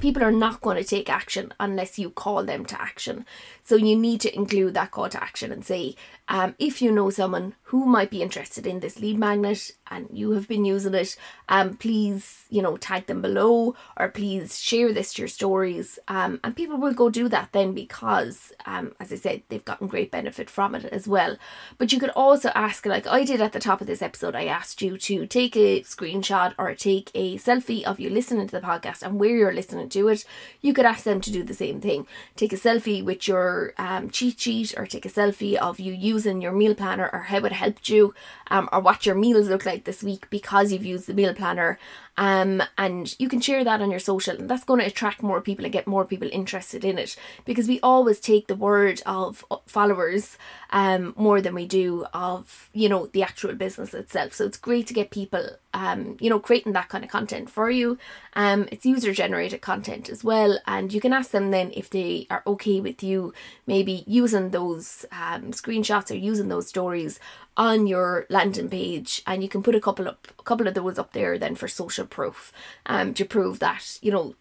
people 0.00 0.22
are 0.22 0.32
not 0.32 0.60
going 0.60 0.76
to 0.76 0.84
take 0.84 1.08
action 1.08 1.52
unless 1.60 1.98
you 1.98 2.10
call 2.10 2.44
them 2.44 2.64
to 2.66 2.80
action. 2.80 3.24
So 3.62 3.76
you 3.76 3.96
need 3.96 4.20
to 4.22 4.34
include 4.34 4.74
that 4.74 4.90
call 4.90 5.08
to 5.08 5.22
action 5.22 5.52
and 5.52 5.64
say, 5.64 5.94
um, 6.28 6.54
if 6.58 6.80
you 6.80 6.90
know 6.90 7.10
someone 7.10 7.54
who 7.64 7.84
might 7.84 8.10
be 8.10 8.22
interested 8.22 8.66
in 8.66 8.80
this 8.80 8.98
lead 8.98 9.18
magnet 9.18 9.72
and 9.90 10.08
you 10.10 10.30
have 10.30 10.48
been 10.48 10.64
using 10.64 10.94
it, 10.94 11.16
um, 11.48 11.76
please, 11.76 12.44
you 12.48 12.62
know, 12.62 12.78
tag 12.78 13.06
them 13.06 13.20
below 13.20 13.74
or 13.98 14.08
please 14.08 14.58
share 14.58 14.92
this 14.92 15.12
to 15.12 15.22
your 15.22 15.28
stories. 15.28 15.98
Um, 16.08 16.40
and 16.42 16.56
people 16.56 16.78
will 16.78 16.94
go 16.94 17.10
do 17.10 17.28
that 17.28 17.50
then 17.52 17.74
because, 17.74 18.52
um, 18.64 18.94
as 18.98 19.12
I 19.12 19.16
said, 19.16 19.42
they've 19.48 19.64
gotten 19.64 19.86
great 19.86 20.10
benefit 20.10 20.48
from 20.48 20.74
it 20.74 20.84
as 20.86 21.06
well. 21.06 21.36
But 21.76 21.92
you 21.92 22.00
could 22.00 22.10
also 22.10 22.50
ask, 22.54 22.86
like 22.86 23.06
I 23.06 23.24
did 23.24 23.42
at 23.42 23.52
the 23.52 23.60
top 23.60 23.82
of 23.82 23.86
this 23.86 24.02
episode, 24.02 24.34
I 24.34 24.46
asked 24.46 24.80
you 24.80 24.96
to 24.96 25.26
take 25.26 25.56
a 25.56 25.82
screenshot 25.82 26.54
or 26.56 26.74
take 26.74 27.10
a 27.14 27.36
selfie 27.36 27.82
of 27.82 28.00
you 28.00 28.08
listening 28.08 28.46
to 28.46 28.60
the 28.60 28.66
podcast 28.66 29.02
and 29.02 29.20
where 29.20 29.36
you're 29.36 29.52
listening 29.52 29.90
to 29.90 30.08
it. 30.08 30.24
You 30.62 30.72
could 30.72 30.86
ask 30.86 31.04
them 31.04 31.20
to 31.20 31.30
do 31.30 31.42
the 31.42 31.54
same 31.54 31.82
thing. 31.82 32.06
Take 32.34 32.54
a 32.54 32.56
selfie 32.56 33.04
with 33.04 33.28
your 33.28 33.74
um, 33.76 34.08
cheat 34.08 34.40
sheet 34.40 34.74
or 34.78 34.86
take 34.86 35.04
a 35.04 35.10
selfie 35.10 35.56
of 35.56 35.78
you 35.78 35.92
using 36.14 36.40
your 36.40 36.52
meal 36.52 36.74
planner 36.74 37.10
or 37.12 37.20
how 37.20 37.38
it 37.38 37.52
helped 37.52 37.88
you 37.88 38.14
um, 38.50 38.68
or 38.72 38.80
what 38.80 39.04
your 39.04 39.14
meals 39.14 39.48
look 39.48 39.66
like 39.66 39.84
this 39.84 40.02
week 40.02 40.28
because 40.30 40.72
you've 40.72 40.84
used 40.84 41.06
the 41.06 41.14
meal 41.14 41.34
planner 41.34 41.78
um, 42.16 42.62
and 42.78 43.14
you 43.18 43.28
can 43.28 43.40
share 43.40 43.64
that 43.64 43.80
on 43.80 43.90
your 43.90 44.00
social 44.00 44.36
and 44.36 44.48
that's 44.48 44.64
going 44.64 44.80
to 44.80 44.86
attract 44.86 45.22
more 45.22 45.40
people 45.40 45.64
and 45.64 45.72
get 45.72 45.86
more 45.86 46.04
people 46.04 46.28
interested 46.32 46.84
in 46.84 46.98
it. 46.98 47.16
Because 47.44 47.68
we 47.68 47.80
always 47.80 48.20
take 48.20 48.46
the 48.46 48.54
word 48.54 49.02
of 49.06 49.44
followers 49.66 50.38
um, 50.70 51.14
more 51.16 51.40
than 51.40 51.54
we 51.54 51.66
do 51.66 52.06
of 52.12 52.70
you 52.72 52.88
know 52.88 53.06
the 53.06 53.22
actual 53.22 53.54
business 53.54 53.94
itself. 53.94 54.34
So 54.34 54.44
it's 54.46 54.58
great 54.58 54.86
to 54.88 54.94
get 54.94 55.10
people 55.10 55.50
um, 55.72 56.16
you 56.20 56.30
know 56.30 56.38
creating 56.38 56.72
that 56.74 56.88
kind 56.88 57.04
of 57.04 57.10
content 57.10 57.50
for 57.50 57.70
you. 57.70 57.98
Um, 58.34 58.68
it's 58.70 58.86
user 58.86 59.12
generated 59.12 59.60
content 59.60 60.08
as 60.08 60.24
well 60.24 60.58
and 60.66 60.92
you 60.92 61.00
can 61.00 61.12
ask 61.12 61.30
them 61.30 61.50
then 61.50 61.72
if 61.74 61.88
they 61.90 62.26
are 62.30 62.42
okay 62.46 62.80
with 62.80 63.02
you 63.02 63.32
maybe 63.66 64.04
using 64.06 64.50
those 64.50 65.06
um, 65.12 65.52
screenshots 65.52 66.10
or 66.10 66.16
using 66.16 66.48
those 66.48 66.68
stories 66.68 67.20
on 67.56 67.86
your 67.86 68.26
landing 68.28 68.68
page 68.68 69.22
and 69.26 69.42
you 69.42 69.48
can 69.48 69.62
put 69.62 69.74
a 69.74 69.80
couple 69.80 70.08
up 70.08 70.26
a 70.38 70.42
couple 70.42 70.66
of 70.66 70.74
those 70.74 70.98
up 70.98 71.12
there 71.12 71.38
then 71.38 71.54
for 71.54 71.68
social 71.68 72.06
proof 72.06 72.52
um 72.86 73.14
to 73.14 73.24
prove 73.24 73.60
that 73.60 73.98
you 74.02 74.10
know 74.10 74.34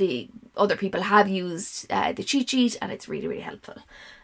the 0.00 0.28
other 0.56 0.76
people 0.76 1.02
have 1.02 1.28
used 1.28 1.86
uh, 1.92 2.12
the 2.12 2.24
cheat 2.24 2.50
sheet 2.50 2.76
and 2.80 2.90
it's 2.90 3.08
really 3.08 3.28
really 3.28 3.42
helpful. 3.42 3.76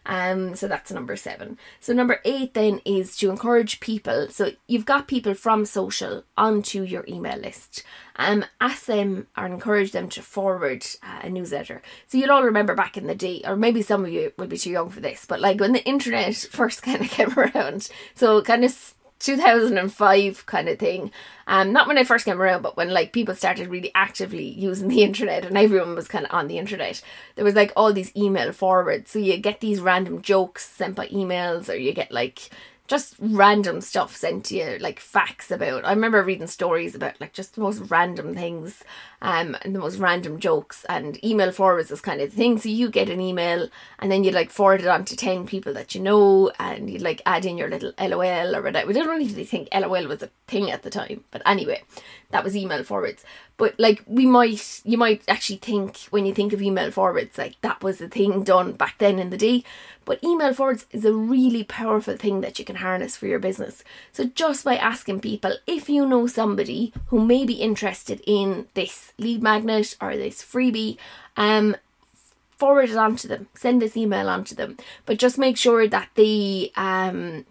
Um 0.05 0.55
so 0.55 0.67
that's 0.67 0.91
number 0.91 1.15
seven. 1.15 1.57
So 1.79 1.93
number 1.93 2.19
eight 2.25 2.53
then 2.53 2.81
is 2.83 3.15
to 3.17 3.29
encourage 3.29 3.79
people. 3.79 4.27
So 4.29 4.51
you've 4.67 4.85
got 4.85 5.07
people 5.07 5.35
from 5.35 5.65
social 5.65 6.23
onto 6.35 6.81
your 6.81 7.05
email 7.07 7.37
list. 7.37 7.83
Um 8.15 8.43
ask 8.59 8.85
them 8.85 9.27
or 9.37 9.45
encourage 9.45 9.91
them 9.91 10.09
to 10.09 10.21
forward 10.21 10.85
uh, 11.03 11.19
a 11.23 11.29
newsletter. 11.29 11.81
So 12.07 12.17
you'll 12.17 12.31
all 12.31 12.43
remember 12.43 12.73
back 12.73 12.97
in 12.97 13.07
the 13.07 13.15
day 13.15 13.41
or 13.45 13.55
maybe 13.55 13.81
some 13.83 14.03
of 14.03 14.11
you 14.11 14.33
will 14.37 14.47
be 14.47 14.57
too 14.57 14.71
young 14.71 14.89
for 14.89 14.99
this 14.99 15.25
but 15.25 15.39
like 15.39 15.59
when 15.59 15.73
the 15.73 15.85
internet 15.85 16.35
first 16.51 16.81
kind 16.81 17.01
of 17.01 17.09
came 17.09 17.33
around. 17.37 17.89
So 18.15 18.41
kind 18.41 18.65
of 18.65 18.95
2005 19.19 20.45
kind 20.45 20.69
of 20.69 20.79
thing. 20.79 21.11
Um, 21.47 21.71
not 21.71 21.87
when 21.87 21.97
I 21.97 22.03
first 22.03 22.25
came 22.25 22.41
around, 22.41 22.61
but 22.61 22.77
when 22.77 22.89
like 22.89 23.13
people 23.13 23.35
started 23.35 23.67
really 23.67 23.91
actively 23.95 24.47
using 24.49 24.87
the 24.87 25.03
internet 25.09 25.45
and 25.45 25.57
everyone 25.57 25.95
was 25.95 26.07
kind 26.07 26.25
of 26.25 26.33
on 26.33 26.47
the 26.47 26.57
internet. 26.57 27.01
There 27.35 27.45
was 27.45 27.55
like 27.55 27.71
all 27.75 27.93
these 27.93 28.15
email 28.15 28.51
forwards, 28.51 29.11
so 29.11 29.19
you 29.19 29.37
get 29.37 29.61
these 29.61 29.79
random 29.79 30.21
jokes 30.21 30.67
sent 30.67 30.95
by 30.95 31.07
emails, 31.07 31.69
or 31.69 31.75
you 31.75 31.93
get 31.93 32.11
like 32.11 32.49
just 32.87 33.15
random 33.19 33.81
stuff 33.81 34.15
sent 34.15 34.45
to 34.45 34.55
you, 34.55 34.77
like 34.79 34.99
facts 34.99 35.51
about. 35.51 35.85
I 35.85 35.91
remember 35.91 36.23
reading 36.23 36.47
stories 36.47 36.95
about 36.95 37.19
like 37.19 37.33
just 37.33 37.55
the 37.55 37.61
most 37.61 37.79
random 37.91 38.33
things, 38.33 38.83
um, 39.21 39.57
and 39.61 39.73
the 39.73 39.79
most 39.79 39.97
random 39.97 40.39
jokes. 40.39 40.85
And 40.89 41.23
email 41.23 41.51
forwards 41.51 41.89
this 41.89 42.01
kind 42.01 42.21
of 42.21 42.31
thing. 42.31 42.57
So 42.57 42.69
you 42.69 42.89
get 42.89 43.09
an 43.09 43.21
email, 43.21 43.69
and 43.99 44.11
then 44.11 44.23
you 44.23 44.31
like 44.31 44.49
forward 44.49 44.81
it 44.81 44.87
on 44.87 45.05
to 45.05 45.15
ten 45.15 45.45
people 45.45 45.73
that 45.73 45.95
you 45.95 46.01
know, 46.01 46.51
and 46.59 46.89
you 46.89 46.99
like 46.99 47.21
add 47.25 47.45
in 47.45 47.57
your 47.57 47.69
little 47.69 47.93
LOL 47.99 48.55
or 48.55 48.61
whatever. 48.61 48.87
We 48.87 48.93
didn't 48.93 49.09
really 49.09 49.27
think 49.45 49.69
LOL 49.73 50.07
was 50.07 50.23
a 50.23 50.29
thing 50.47 50.71
at 50.71 50.83
the 50.83 50.89
time, 50.89 51.23
but 51.31 51.41
anyway, 51.45 51.83
that 52.31 52.43
was 52.43 52.55
email 52.55 52.83
forwards. 52.83 53.23
But 53.57 53.79
like 53.79 54.03
we 54.05 54.27
might, 54.27 54.81
you 54.83 54.97
might 54.97 55.23
actually 55.27 55.57
think 55.57 55.97
when 56.11 56.25
you 56.25 56.33
think 56.33 56.53
of 56.53 56.61
email 56.61 56.91
forwards, 56.91 57.37
like 57.37 57.59
that 57.61 57.81
was 57.81 57.97
the 57.97 58.07
thing 58.07 58.43
done 58.43 58.73
back 58.73 58.99
then 58.99 59.17
in 59.17 59.31
the 59.31 59.37
day. 59.37 59.63
But 60.05 60.23
email 60.23 60.53
forwards 60.53 60.85
is 60.91 61.03
a 61.03 61.11
really 61.11 61.63
powerful 61.63 62.15
thing 62.15 62.41
that 62.41 62.59
you 62.59 62.65
can 62.65 62.77
harness 62.77 63.17
for 63.17 63.27
your 63.27 63.39
business. 63.39 63.83
So 64.13 64.25
just 64.25 64.63
by 64.63 64.77
asking 64.77 65.21
people 65.21 65.55
if 65.65 65.89
you 65.89 66.05
know 66.05 66.27
somebody 66.27 66.93
who 67.07 67.25
may 67.25 67.45
be 67.45 67.55
interested 67.55 68.21
in 68.25 68.67
this 68.73 69.11
lead 69.17 69.41
magnet 69.41 69.95
or 70.01 70.15
this 70.15 70.43
freebie, 70.43 70.97
um, 71.35 71.75
forward 72.57 72.89
it 72.89 72.97
on 72.97 73.15
to 73.17 73.27
them. 73.27 73.47
Send 73.53 73.81
this 73.81 73.95
email 73.95 74.29
on 74.29 74.43
to 74.45 74.55
them. 74.55 74.77
But 75.05 75.19
just 75.19 75.37
make 75.37 75.57
sure 75.57 75.87
that 75.87 76.09
they 76.15 76.71
um 76.75 77.45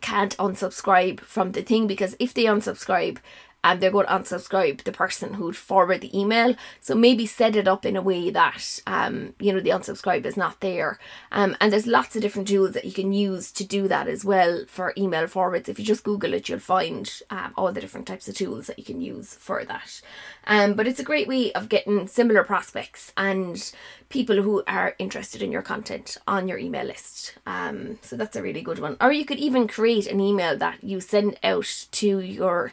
can't 0.00 0.36
unsubscribe 0.36 1.20
from 1.20 1.52
the 1.52 1.62
thing 1.62 1.86
because 1.86 2.16
if 2.18 2.34
they 2.34 2.44
unsubscribe, 2.44 3.18
and 3.64 3.80
they're 3.80 3.90
going 3.90 4.06
to 4.06 4.12
unsubscribe 4.12 4.82
the 4.82 4.92
person 4.92 5.34
who'd 5.34 5.56
forward 5.56 6.00
the 6.00 6.18
email. 6.18 6.54
So 6.80 6.94
maybe 6.94 7.26
set 7.26 7.56
it 7.56 7.68
up 7.68 7.86
in 7.86 7.96
a 7.96 8.02
way 8.02 8.30
that 8.30 8.80
um, 8.86 9.34
you 9.38 9.52
know 9.52 9.60
the 9.60 9.70
unsubscribe 9.70 10.24
is 10.26 10.36
not 10.36 10.60
there. 10.60 10.98
Um, 11.30 11.56
and 11.60 11.72
there's 11.72 11.86
lots 11.86 12.16
of 12.16 12.22
different 12.22 12.48
tools 12.48 12.72
that 12.72 12.84
you 12.84 12.92
can 12.92 13.12
use 13.12 13.52
to 13.52 13.64
do 13.64 13.88
that 13.88 14.08
as 14.08 14.24
well 14.24 14.64
for 14.66 14.92
email 14.96 15.26
forwards. 15.26 15.68
If 15.68 15.78
you 15.78 15.84
just 15.84 16.04
Google 16.04 16.34
it, 16.34 16.48
you'll 16.48 16.58
find 16.58 17.10
um, 17.30 17.52
all 17.56 17.72
the 17.72 17.80
different 17.80 18.06
types 18.06 18.28
of 18.28 18.34
tools 18.34 18.66
that 18.66 18.78
you 18.78 18.84
can 18.84 19.00
use 19.00 19.34
for 19.34 19.64
that. 19.64 20.00
Um, 20.46 20.74
but 20.74 20.86
it's 20.86 21.00
a 21.00 21.04
great 21.04 21.28
way 21.28 21.52
of 21.52 21.68
getting 21.68 22.08
similar 22.08 22.42
prospects 22.44 23.12
and 23.16 23.72
people 24.08 24.42
who 24.42 24.62
are 24.66 24.94
interested 24.98 25.42
in 25.42 25.52
your 25.52 25.62
content 25.62 26.18
on 26.26 26.48
your 26.48 26.58
email 26.58 26.84
list. 26.84 27.34
Um, 27.46 27.98
so 28.02 28.16
that's 28.16 28.36
a 28.36 28.42
really 28.42 28.60
good 28.60 28.78
one. 28.78 28.96
Or 29.00 29.12
you 29.12 29.24
could 29.24 29.38
even 29.38 29.68
create 29.68 30.06
an 30.06 30.20
email 30.20 30.56
that 30.58 30.82
you 30.82 31.00
send 31.00 31.38
out 31.42 31.86
to 31.92 32.20
your 32.20 32.72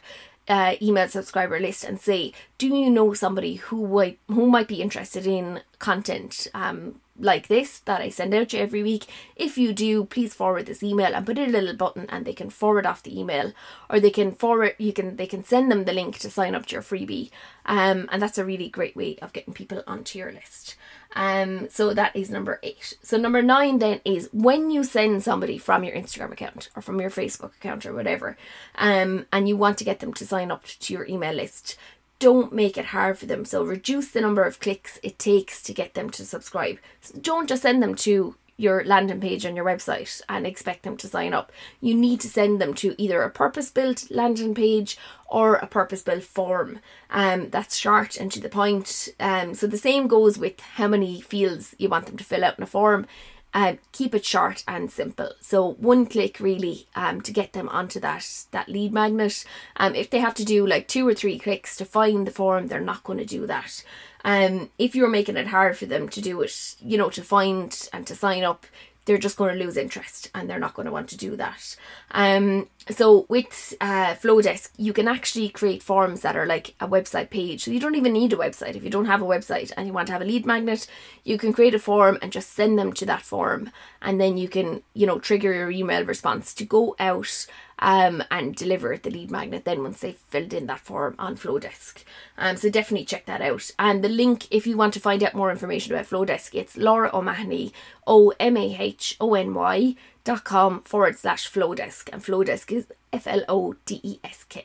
uh, 0.50 0.74
email 0.82 1.08
subscriber 1.08 1.58
list 1.60 1.84
and 1.84 1.98
say, 2.00 2.32
do 2.60 2.66
you 2.66 2.90
know 2.90 3.14
somebody 3.14 3.54
who 3.54 3.88
might 3.88 4.18
who 4.28 4.46
might 4.46 4.68
be 4.68 4.82
interested 4.82 5.26
in 5.26 5.62
content 5.78 6.46
um, 6.52 7.00
like 7.18 7.48
this 7.48 7.78
that 7.80 8.02
I 8.02 8.10
send 8.10 8.34
out 8.34 8.50
to 8.50 8.58
you 8.58 8.62
every 8.62 8.82
week? 8.82 9.06
If 9.34 9.56
you 9.56 9.72
do, 9.72 10.04
please 10.04 10.34
forward 10.34 10.66
this 10.66 10.82
email 10.82 11.14
and 11.14 11.24
put 11.24 11.38
a 11.38 11.46
little 11.46 11.74
button, 11.74 12.04
and 12.10 12.26
they 12.26 12.34
can 12.34 12.50
forward 12.50 12.84
off 12.84 13.02
the 13.02 13.18
email, 13.18 13.54
or 13.88 13.98
they 13.98 14.10
can 14.10 14.32
forward 14.32 14.74
you 14.76 14.92
can 14.92 15.16
they 15.16 15.26
can 15.26 15.42
send 15.42 15.70
them 15.70 15.86
the 15.86 15.94
link 15.94 16.18
to 16.18 16.30
sign 16.30 16.54
up 16.54 16.66
to 16.66 16.74
your 16.74 16.82
freebie, 16.82 17.30
um, 17.64 18.06
and 18.12 18.20
that's 18.20 18.36
a 18.36 18.44
really 18.44 18.68
great 18.68 18.94
way 18.94 19.16
of 19.22 19.32
getting 19.32 19.54
people 19.54 19.82
onto 19.86 20.18
your 20.18 20.30
list. 20.30 20.76
Um, 21.16 21.68
so 21.70 21.94
that 21.94 22.14
is 22.14 22.30
number 22.30 22.60
eight. 22.62 22.94
So 23.02 23.16
number 23.16 23.40
nine 23.40 23.78
then 23.78 24.00
is 24.04 24.28
when 24.32 24.70
you 24.70 24.84
send 24.84 25.22
somebody 25.22 25.56
from 25.56 25.82
your 25.82 25.96
Instagram 25.96 26.32
account 26.32 26.68
or 26.76 26.82
from 26.82 27.00
your 27.00 27.10
Facebook 27.10 27.56
account 27.56 27.86
or 27.86 27.94
whatever, 27.94 28.36
um, 28.74 29.24
and 29.32 29.48
you 29.48 29.56
want 29.56 29.78
to 29.78 29.84
get 29.84 30.00
them 30.00 30.12
to 30.12 30.26
sign 30.26 30.50
up 30.50 30.64
to 30.66 30.92
your 30.92 31.06
email 31.06 31.34
list, 31.34 31.78
don't 32.20 32.52
make 32.52 32.78
it 32.78 32.86
hard 32.86 33.18
for 33.18 33.26
them. 33.26 33.44
So 33.44 33.64
reduce 33.64 34.12
the 34.12 34.20
number 34.20 34.44
of 34.44 34.60
clicks 34.60 35.00
it 35.02 35.18
takes 35.18 35.60
to 35.64 35.74
get 35.74 35.94
them 35.94 36.10
to 36.10 36.24
subscribe. 36.24 36.78
So 37.00 37.18
don't 37.18 37.48
just 37.48 37.62
send 37.62 37.82
them 37.82 37.96
to 37.96 38.36
your 38.60 38.84
landing 38.84 39.20
page 39.20 39.46
on 39.46 39.56
your 39.56 39.64
website 39.64 40.20
and 40.28 40.46
expect 40.46 40.82
them 40.82 40.94
to 40.98 41.08
sign 41.08 41.32
up. 41.32 41.50
You 41.80 41.94
need 41.94 42.20
to 42.20 42.28
send 42.28 42.60
them 42.60 42.74
to 42.74 42.94
either 43.02 43.22
a 43.22 43.30
purpose 43.30 43.70
built 43.70 44.10
landing 44.10 44.54
page 44.54 44.98
or 45.28 45.54
a 45.54 45.66
purpose 45.66 46.02
built 46.02 46.24
form 46.24 46.80
um, 47.08 47.48
that's 47.48 47.76
short 47.76 48.18
and 48.18 48.30
to 48.32 48.40
the 48.40 48.50
point. 48.50 49.08
Um, 49.18 49.54
so 49.54 49.66
the 49.66 49.78
same 49.78 50.08
goes 50.08 50.38
with 50.38 50.60
how 50.60 50.88
many 50.88 51.22
fields 51.22 51.74
you 51.78 51.88
want 51.88 52.04
them 52.04 52.18
to 52.18 52.24
fill 52.24 52.44
out 52.44 52.58
in 52.58 52.62
a 52.62 52.66
form. 52.66 53.06
Uh, 53.52 53.74
keep 53.90 54.14
it 54.14 54.24
short 54.24 54.62
and 54.68 54.92
simple. 54.92 55.32
So 55.40 55.72
one 55.72 56.06
click 56.06 56.38
really 56.38 56.86
um, 56.94 57.20
to 57.22 57.32
get 57.32 57.52
them 57.52 57.68
onto 57.68 57.98
that 58.00 58.44
that 58.52 58.68
lead 58.68 58.92
magnet. 58.92 59.44
Um, 59.76 59.94
if 59.94 60.08
they 60.10 60.20
have 60.20 60.34
to 60.34 60.44
do 60.44 60.66
like 60.66 60.86
two 60.86 61.06
or 61.06 61.14
three 61.14 61.38
clicks 61.38 61.76
to 61.76 61.84
find 61.84 62.26
the 62.26 62.30
form, 62.30 62.68
they're 62.68 62.80
not 62.80 63.02
going 63.02 63.18
to 63.18 63.24
do 63.24 63.46
that. 63.46 63.84
Um, 64.24 64.70
if 64.78 64.94
you're 64.94 65.08
making 65.08 65.36
it 65.36 65.48
hard 65.48 65.76
for 65.76 65.86
them 65.86 66.08
to 66.10 66.20
do 66.20 66.40
it, 66.42 66.76
you 66.80 66.98
know, 66.98 67.10
to 67.10 67.22
find 67.22 67.88
and 67.92 68.06
to 68.06 68.14
sign 68.14 68.44
up, 68.44 68.66
they're 69.04 69.18
just 69.18 69.36
going 69.36 69.56
to 69.56 69.64
lose 69.64 69.76
interest 69.76 70.30
and 70.34 70.48
they're 70.48 70.58
not 70.58 70.74
going 70.74 70.86
to 70.86 70.92
want 70.92 71.08
to 71.08 71.16
do 71.16 71.36
that. 71.36 71.76
Um, 72.10 72.68
so 72.88 73.26
with 73.28 73.74
uh, 73.80 74.14
Flodesk, 74.14 74.70
you 74.76 74.92
can 74.92 75.08
actually 75.08 75.48
create 75.48 75.82
forms 75.82 76.20
that 76.20 76.36
are 76.36 76.46
like 76.46 76.74
a 76.80 76.88
website 76.88 77.30
page. 77.30 77.64
So 77.64 77.70
you 77.70 77.80
don't 77.80 77.94
even 77.94 78.12
need 78.12 78.32
a 78.32 78.36
website. 78.36 78.76
If 78.76 78.84
you 78.84 78.90
don't 78.90 79.06
have 79.06 79.22
a 79.22 79.26
website 79.26 79.72
and 79.76 79.86
you 79.86 79.92
want 79.92 80.06
to 80.08 80.12
have 80.12 80.22
a 80.22 80.26
lead 80.26 80.46
magnet, 80.46 80.86
you 81.24 81.38
can 81.38 81.52
create 81.52 81.74
a 81.74 81.78
form 81.78 82.18
and 82.22 82.32
just 82.32 82.52
send 82.52 82.78
them 82.78 82.92
to 82.94 83.06
that 83.06 83.22
form, 83.22 83.70
and 84.02 84.20
then 84.20 84.36
you 84.36 84.48
can, 84.48 84.82
you 84.94 85.06
know, 85.06 85.18
trigger 85.18 85.52
your 85.52 85.70
email 85.70 86.04
response 86.04 86.54
to 86.54 86.64
go 86.64 86.96
out 86.98 87.46
um, 87.80 88.22
and 88.30 88.54
deliver 88.54 88.96
the 88.96 89.10
lead 89.10 89.30
magnet 89.30 89.64
then 89.64 89.82
once 89.82 90.00
they've 90.00 90.16
filled 90.16 90.52
in 90.52 90.66
that 90.66 90.80
form 90.80 91.16
on 91.18 91.36
Flodesk. 91.36 92.04
Um, 92.38 92.56
so 92.56 92.70
definitely 92.70 93.06
check 93.06 93.26
that 93.26 93.42
out. 93.42 93.70
And 93.78 94.04
the 94.04 94.08
link, 94.08 94.46
if 94.50 94.66
you 94.66 94.76
want 94.76 94.94
to 94.94 95.00
find 95.00 95.22
out 95.24 95.34
more 95.34 95.50
information 95.50 95.92
about 95.92 96.06
Flodesk, 96.06 96.54
it's 96.54 96.76
Laura 96.76 97.10
O'Mahony, 97.12 97.72
O 98.06 98.32
M 98.38 98.56
A 98.56 98.76
H 98.78 99.16
O 99.20 99.34
N 99.34 99.54
Y 99.54 99.96
dot 100.22 100.44
com 100.44 100.82
forward 100.82 101.18
slash 101.18 101.50
Flodesk. 101.50 102.10
And 102.12 102.22
Flodesk 102.22 102.70
is 102.70 102.86
F 103.12 103.26
L 103.26 103.42
O 103.48 103.74
D 103.86 104.00
E 104.02 104.20
S 104.22 104.44
K. 104.48 104.64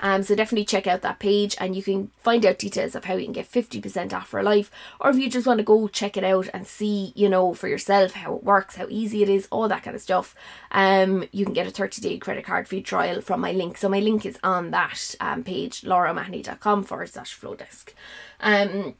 Um, 0.00 0.22
so 0.22 0.34
definitely 0.34 0.64
check 0.64 0.86
out 0.86 1.02
that 1.02 1.18
page 1.18 1.56
and 1.60 1.76
you 1.76 1.82
can 1.82 2.10
find 2.18 2.44
out 2.44 2.58
details 2.58 2.94
of 2.94 3.04
how 3.04 3.14
you 3.14 3.24
can 3.24 3.32
get 3.32 3.50
50% 3.50 4.12
off 4.12 4.28
for 4.28 4.42
life. 4.42 4.70
Or 4.98 5.10
if 5.10 5.16
you 5.16 5.30
just 5.30 5.46
want 5.46 5.58
to 5.58 5.64
go 5.64 5.88
check 5.88 6.16
it 6.16 6.24
out 6.24 6.48
and 6.52 6.66
see, 6.66 7.12
you 7.14 7.28
know, 7.28 7.54
for 7.54 7.68
yourself 7.68 8.12
how 8.12 8.34
it 8.34 8.44
works, 8.44 8.76
how 8.76 8.86
easy 8.88 9.22
it 9.22 9.28
is, 9.28 9.46
all 9.50 9.68
that 9.68 9.82
kind 9.82 9.94
of 9.94 10.02
stuff, 10.02 10.34
um, 10.72 11.24
you 11.32 11.44
can 11.44 11.54
get 11.54 11.66
a 11.66 11.70
30 11.70 12.00
day 12.00 12.18
credit 12.18 12.44
card 12.44 12.66
free 12.66 12.82
trial 12.82 13.20
from 13.20 13.40
my 13.40 13.52
link. 13.52 13.76
So 13.76 13.88
my 13.88 14.00
link 14.00 14.24
is 14.24 14.38
on 14.42 14.70
that 14.70 15.14
um, 15.20 15.44
page, 15.44 15.82
lauramahony.com 15.82 16.84
forward 16.84 17.10
slash 17.10 17.38
flodesk. 17.38 17.92
Um, 18.40 18.94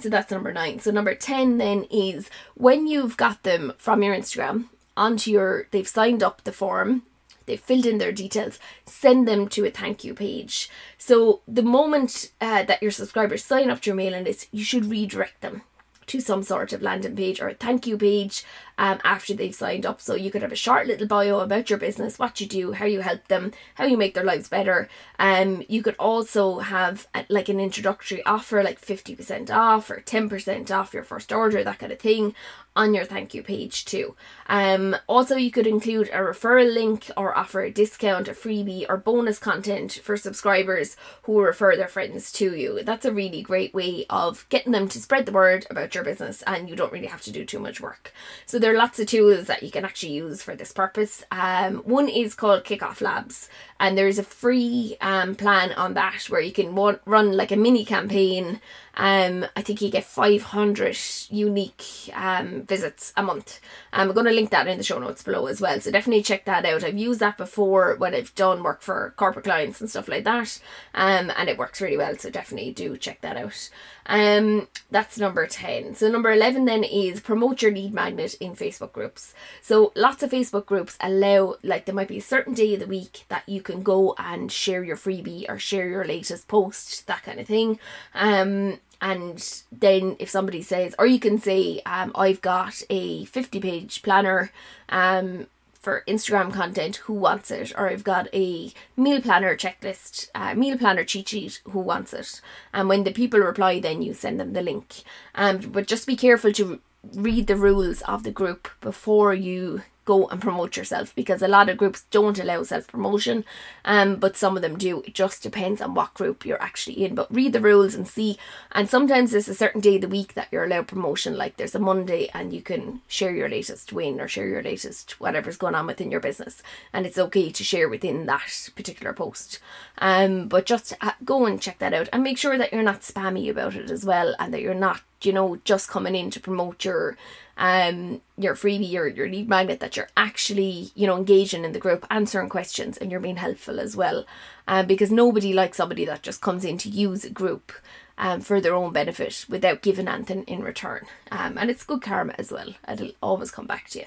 so 0.00 0.08
that's 0.08 0.30
number 0.30 0.52
nine. 0.52 0.80
So 0.80 0.90
number 0.90 1.14
10 1.14 1.58
then 1.58 1.84
is 1.90 2.30
when 2.54 2.86
you've 2.86 3.16
got 3.16 3.42
them 3.42 3.72
from 3.78 4.02
your 4.02 4.14
Instagram 4.14 4.66
onto 4.96 5.30
your, 5.30 5.68
they've 5.70 5.88
signed 5.88 6.22
up 6.22 6.44
the 6.44 6.52
form 6.52 7.02
they've 7.46 7.60
filled 7.60 7.86
in 7.86 7.98
their 7.98 8.12
details, 8.12 8.58
send 8.84 9.26
them 9.26 9.48
to 9.48 9.64
a 9.64 9.70
thank 9.70 10.04
you 10.04 10.14
page. 10.14 10.68
So 10.98 11.40
the 11.48 11.62
moment 11.62 12.32
uh, 12.40 12.64
that 12.64 12.82
your 12.82 12.90
subscribers 12.90 13.44
sign 13.44 13.70
up 13.70 13.80
to 13.82 13.90
your 13.90 13.96
mailing 13.96 14.24
list, 14.24 14.48
you 14.52 14.64
should 14.64 14.86
redirect 14.86 15.40
them 15.40 15.62
to 16.06 16.20
some 16.20 16.42
sort 16.42 16.72
of 16.72 16.82
landing 16.82 17.16
page 17.16 17.40
or 17.40 17.48
a 17.48 17.54
thank 17.54 17.86
you 17.86 17.98
page 17.98 18.44
um, 18.78 18.98
after 19.04 19.34
they've 19.34 19.54
signed 19.54 19.86
up. 19.86 20.00
So 20.00 20.14
you 20.14 20.30
could 20.30 20.42
have 20.42 20.52
a 20.52 20.56
short 20.56 20.86
little 20.86 21.06
bio 21.06 21.40
about 21.40 21.70
your 21.70 21.78
business, 21.78 22.18
what 22.18 22.40
you 22.40 22.46
do, 22.46 22.72
how 22.72 22.86
you 22.86 23.00
help 23.00 23.28
them, 23.28 23.52
how 23.74 23.84
you 23.84 23.96
make 23.96 24.14
their 24.14 24.24
lives 24.24 24.48
better. 24.48 24.88
Um, 25.18 25.62
you 25.68 25.82
could 25.82 25.96
also 25.98 26.60
have 26.60 27.06
a, 27.14 27.24
like 27.28 27.48
an 27.48 27.60
introductory 27.60 28.24
offer, 28.24 28.62
like 28.62 28.80
50% 28.80 29.50
off 29.50 29.90
or 29.90 30.00
10% 30.00 30.70
off 30.70 30.94
your 30.94 31.04
first 31.04 31.32
order, 31.32 31.64
that 31.64 31.78
kind 31.78 31.92
of 31.92 31.98
thing 31.98 32.34
on 32.76 32.92
your 32.92 33.06
thank 33.06 33.34
you 33.34 33.42
page 33.42 33.86
too. 33.86 34.14
Um, 34.48 34.94
also, 35.08 35.34
you 35.36 35.50
could 35.50 35.66
include 35.66 36.08
a 36.08 36.18
referral 36.18 36.72
link 36.72 37.10
or 37.16 37.36
offer 37.36 37.62
a 37.62 37.70
discount, 37.70 38.28
a 38.28 38.32
freebie, 38.32 38.84
or 38.88 38.98
bonus 38.98 39.38
content 39.38 39.92
for 39.92 40.16
subscribers 40.16 40.96
who 41.22 41.40
refer 41.40 41.74
their 41.74 41.88
friends 41.88 42.30
to 42.32 42.54
you. 42.54 42.82
That's 42.84 43.06
a 43.06 43.12
really 43.12 43.42
great 43.42 43.74
way 43.74 44.04
of 44.10 44.46
getting 44.50 44.72
them 44.72 44.88
to 44.90 45.00
spread 45.00 45.26
the 45.26 45.32
word 45.32 45.66
about 45.70 45.94
your 45.94 46.04
business, 46.04 46.42
and 46.42 46.68
you 46.68 46.76
don't 46.76 46.92
really 46.92 47.06
have 47.06 47.22
to 47.22 47.32
do 47.32 47.44
too 47.44 47.58
much 47.58 47.80
work. 47.80 48.12
So, 48.44 48.58
there 48.66 48.74
are 48.74 48.78
lots 48.78 48.98
of 48.98 49.06
tools 49.06 49.46
that 49.46 49.62
you 49.62 49.70
can 49.70 49.84
actually 49.84 50.14
use 50.14 50.42
for 50.42 50.56
this 50.56 50.72
purpose. 50.72 51.22
Um, 51.30 51.76
one 51.84 52.08
is 52.08 52.34
called 52.34 52.64
Kickoff 52.64 53.00
Labs, 53.00 53.48
and 53.78 53.96
there's 53.96 54.18
a 54.18 54.24
free 54.24 54.96
um, 55.00 55.36
plan 55.36 55.70
on 55.74 55.94
that 55.94 56.24
where 56.28 56.40
you 56.40 56.50
can 56.50 56.74
run 56.74 57.36
like 57.36 57.52
a 57.52 57.56
mini 57.56 57.84
campaign 57.84 58.60
um, 58.96 59.44
I 59.54 59.62
think 59.62 59.82
you 59.82 59.90
get 59.90 60.04
500 60.04 60.96
unique 61.28 61.84
um, 62.14 62.62
visits 62.62 63.12
a 63.16 63.22
month. 63.22 63.60
Um, 63.92 64.08
I'm 64.08 64.14
going 64.14 64.26
to 64.26 64.32
link 64.32 64.50
that 64.50 64.66
in 64.66 64.78
the 64.78 64.84
show 64.84 64.98
notes 64.98 65.22
below 65.22 65.46
as 65.46 65.60
well. 65.60 65.80
So 65.80 65.90
definitely 65.90 66.22
check 66.22 66.46
that 66.46 66.64
out. 66.64 66.82
I've 66.82 66.96
used 66.96 67.20
that 67.20 67.36
before 67.36 67.96
when 67.98 68.14
I've 68.14 68.34
done 68.34 68.62
work 68.62 68.80
for 68.80 69.12
corporate 69.16 69.44
clients 69.44 69.80
and 69.80 69.90
stuff 69.90 70.08
like 70.08 70.24
that. 70.24 70.60
Um, 70.94 71.30
and 71.36 71.48
it 71.48 71.58
works 71.58 71.82
really 71.82 71.98
well. 71.98 72.16
So 72.16 72.30
definitely 72.30 72.72
do 72.72 72.96
check 72.96 73.20
that 73.20 73.36
out. 73.36 73.68
Um, 74.06 74.68
that's 74.90 75.18
number 75.18 75.46
10. 75.46 75.94
So 75.96 76.10
number 76.10 76.32
11 76.32 76.64
then 76.64 76.82
is 76.82 77.20
promote 77.20 77.60
your 77.60 77.72
lead 77.72 77.92
magnet 77.92 78.34
in 78.40 78.55
Facebook 78.58 78.92
groups. 78.92 79.34
So 79.62 79.92
lots 79.94 80.22
of 80.22 80.30
Facebook 80.30 80.66
groups 80.66 80.96
allow, 81.00 81.56
like 81.62 81.84
there 81.84 81.94
might 81.94 82.08
be 82.08 82.18
a 82.18 82.22
certain 82.22 82.54
day 82.54 82.74
of 82.74 82.80
the 82.80 82.86
week 82.86 83.24
that 83.28 83.48
you 83.48 83.60
can 83.60 83.82
go 83.82 84.14
and 84.18 84.50
share 84.50 84.82
your 84.82 84.96
freebie 84.96 85.48
or 85.48 85.58
share 85.58 85.88
your 85.88 86.04
latest 86.04 86.48
post, 86.48 87.06
that 87.06 87.22
kind 87.22 87.40
of 87.40 87.46
thing. 87.46 87.78
Um, 88.14 88.80
and 89.00 89.62
then 89.70 90.16
if 90.18 90.30
somebody 90.30 90.62
says 90.62 90.94
or 90.98 91.06
you 91.06 91.20
can 91.20 91.38
say 91.38 91.80
um, 91.84 92.12
i've 92.14 92.40
got 92.40 92.82
a 92.88 93.24
50 93.26 93.60
page 93.60 94.02
planner 94.02 94.50
um, 94.88 95.46
for 95.74 96.02
instagram 96.08 96.52
content. 96.52 96.96
Who 97.04 97.12
wants 97.12 97.50
it? 97.52 97.72
Or 97.76 97.88
i've 97.88 98.02
got 98.02 98.26
a 98.34 98.72
meal 98.96 99.20
planner 99.20 99.56
checklist 99.56 100.30
uh, 100.34 100.54
meal 100.54 100.76
planner 100.76 101.04
cheat 101.04 101.28
sheet. 101.28 101.60
Who 101.70 101.78
wants 101.78 102.12
it? 102.12 102.40
And 102.74 102.88
when 102.88 103.04
the 103.04 103.12
people 103.12 103.38
reply 103.38 103.78
then 103.78 104.02
you 104.02 104.12
send 104.12 104.40
them 104.40 104.52
the 104.52 104.62
link. 104.62 105.02
Um, 105.36 105.58
but 105.58 105.86
just 105.86 106.08
be 106.08 106.16
careful 106.16 106.52
to 106.54 106.80
read 107.14 107.46
the 107.46 107.56
rules 107.56 108.02
of 108.02 108.22
the 108.22 108.30
group 108.30 108.68
before 108.80 109.34
you 109.34 109.82
go 110.06 110.26
and 110.28 110.40
promote 110.40 110.76
yourself 110.76 111.14
because 111.14 111.42
a 111.42 111.48
lot 111.48 111.68
of 111.68 111.76
groups 111.76 112.06
don't 112.10 112.38
allow 112.38 112.62
self 112.62 112.86
promotion, 112.86 113.44
um, 113.84 114.16
but 114.16 114.36
some 114.36 114.56
of 114.56 114.62
them 114.62 114.78
do. 114.78 115.02
It 115.02 115.14
just 115.14 115.42
depends 115.42 115.82
on 115.82 115.92
what 115.92 116.14
group 116.14 116.46
you're 116.46 116.62
actually 116.62 117.04
in. 117.04 117.14
But 117.14 117.32
read 117.34 117.52
the 117.52 117.60
rules 117.60 117.94
and 117.94 118.08
see. 118.08 118.38
And 118.72 118.88
sometimes 118.88 119.32
there's 119.32 119.48
a 119.48 119.54
certain 119.54 119.82
day 119.82 119.96
of 119.96 120.02
the 120.02 120.08
week 120.08 120.32
that 120.34 120.48
you're 120.50 120.64
allowed 120.64 120.88
promotion, 120.88 121.36
like 121.36 121.56
there's 121.56 121.74
a 121.74 121.78
Monday 121.78 122.30
and 122.32 122.52
you 122.52 122.62
can 122.62 123.02
share 123.08 123.34
your 123.34 123.48
latest 123.48 123.92
win 123.92 124.20
or 124.20 124.28
share 124.28 124.48
your 124.48 124.62
latest 124.62 125.20
whatever's 125.20 125.56
going 125.56 125.74
on 125.74 125.86
within 125.86 126.10
your 126.10 126.20
business, 126.20 126.62
and 126.92 127.04
it's 127.04 127.18
okay 127.18 127.50
to 127.50 127.64
share 127.64 127.88
within 127.88 128.26
that 128.26 128.70
particular 128.76 129.12
post. 129.12 129.58
Um, 129.98 130.48
but 130.48 130.66
just 130.66 130.94
go 131.24 131.46
and 131.46 131.60
check 131.60 131.78
that 131.80 131.92
out 131.92 132.08
and 132.12 132.22
make 132.22 132.38
sure 132.38 132.56
that 132.56 132.72
you're 132.72 132.82
not 132.82 133.00
spammy 133.02 133.50
about 133.50 133.74
it 133.74 133.90
as 133.90 134.04
well, 134.04 134.34
and 134.38 134.54
that 134.54 134.62
you're 134.62 134.74
not 134.74 135.02
you 135.22 135.32
know 135.32 135.56
just 135.64 135.88
coming 135.88 136.14
in 136.14 136.30
to 136.30 136.40
promote 136.40 136.84
your 136.84 137.16
um 137.56 138.20
your 138.36 138.54
freebie 138.54 138.90
your 138.90 139.06
your 139.06 139.28
lead 139.28 139.48
magnet 139.48 139.80
that 139.80 139.96
you're 139.96 140.08
actually 140.16 140.90
you 140.94 141.06
know 141.06 141.16
engaging 141.16 141.64
in 141.64 141.72
the 141.72 141.78
group 141.78 142.06
answering 142.10 142.48
questions 142.48 142.98
and 142.98 143.10
you're 143.10 143.20
being 143.20 143.36
helpful 143.36 143.80
as 143.80 143.96
well. 143.96 144.24
Um, 144.68 144.86
because 144.86 145.10
nobody 145.10 145.52
likes 145.52 145.76
somebody 145.76 146.04
that 146.06 146.22
just 146.22 146.40
comes 146.40 146.64
in 146.64 146.76
to 146.78 146.88
use 146.88 147.24
a 147.24 147.30
group 147.30 147.72
um, 148.18 148.40
for 148.40 148.60
their 148.60 148.74
own 148.74 148.92
benefit 148.92 149.46
without 149.48 149.82
giving 149.82 150.08
anything 150.08 150.42
in 150.44 150.62
return. 150.62 151.06
Um, 151.30 151.56
and 151.56 151.70
it's 151.70 151.84
good 151.84 152.02
karma 152.02 152.34
as 152.38 152.50
well. 152.50 152.74
It'll 152.88 153.12
always 153.22 153.50
come 153.50 153.66
back 153.66 153.88
to 153.90 154.00
you. 154.00 154.06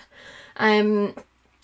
Um 0.58 1.14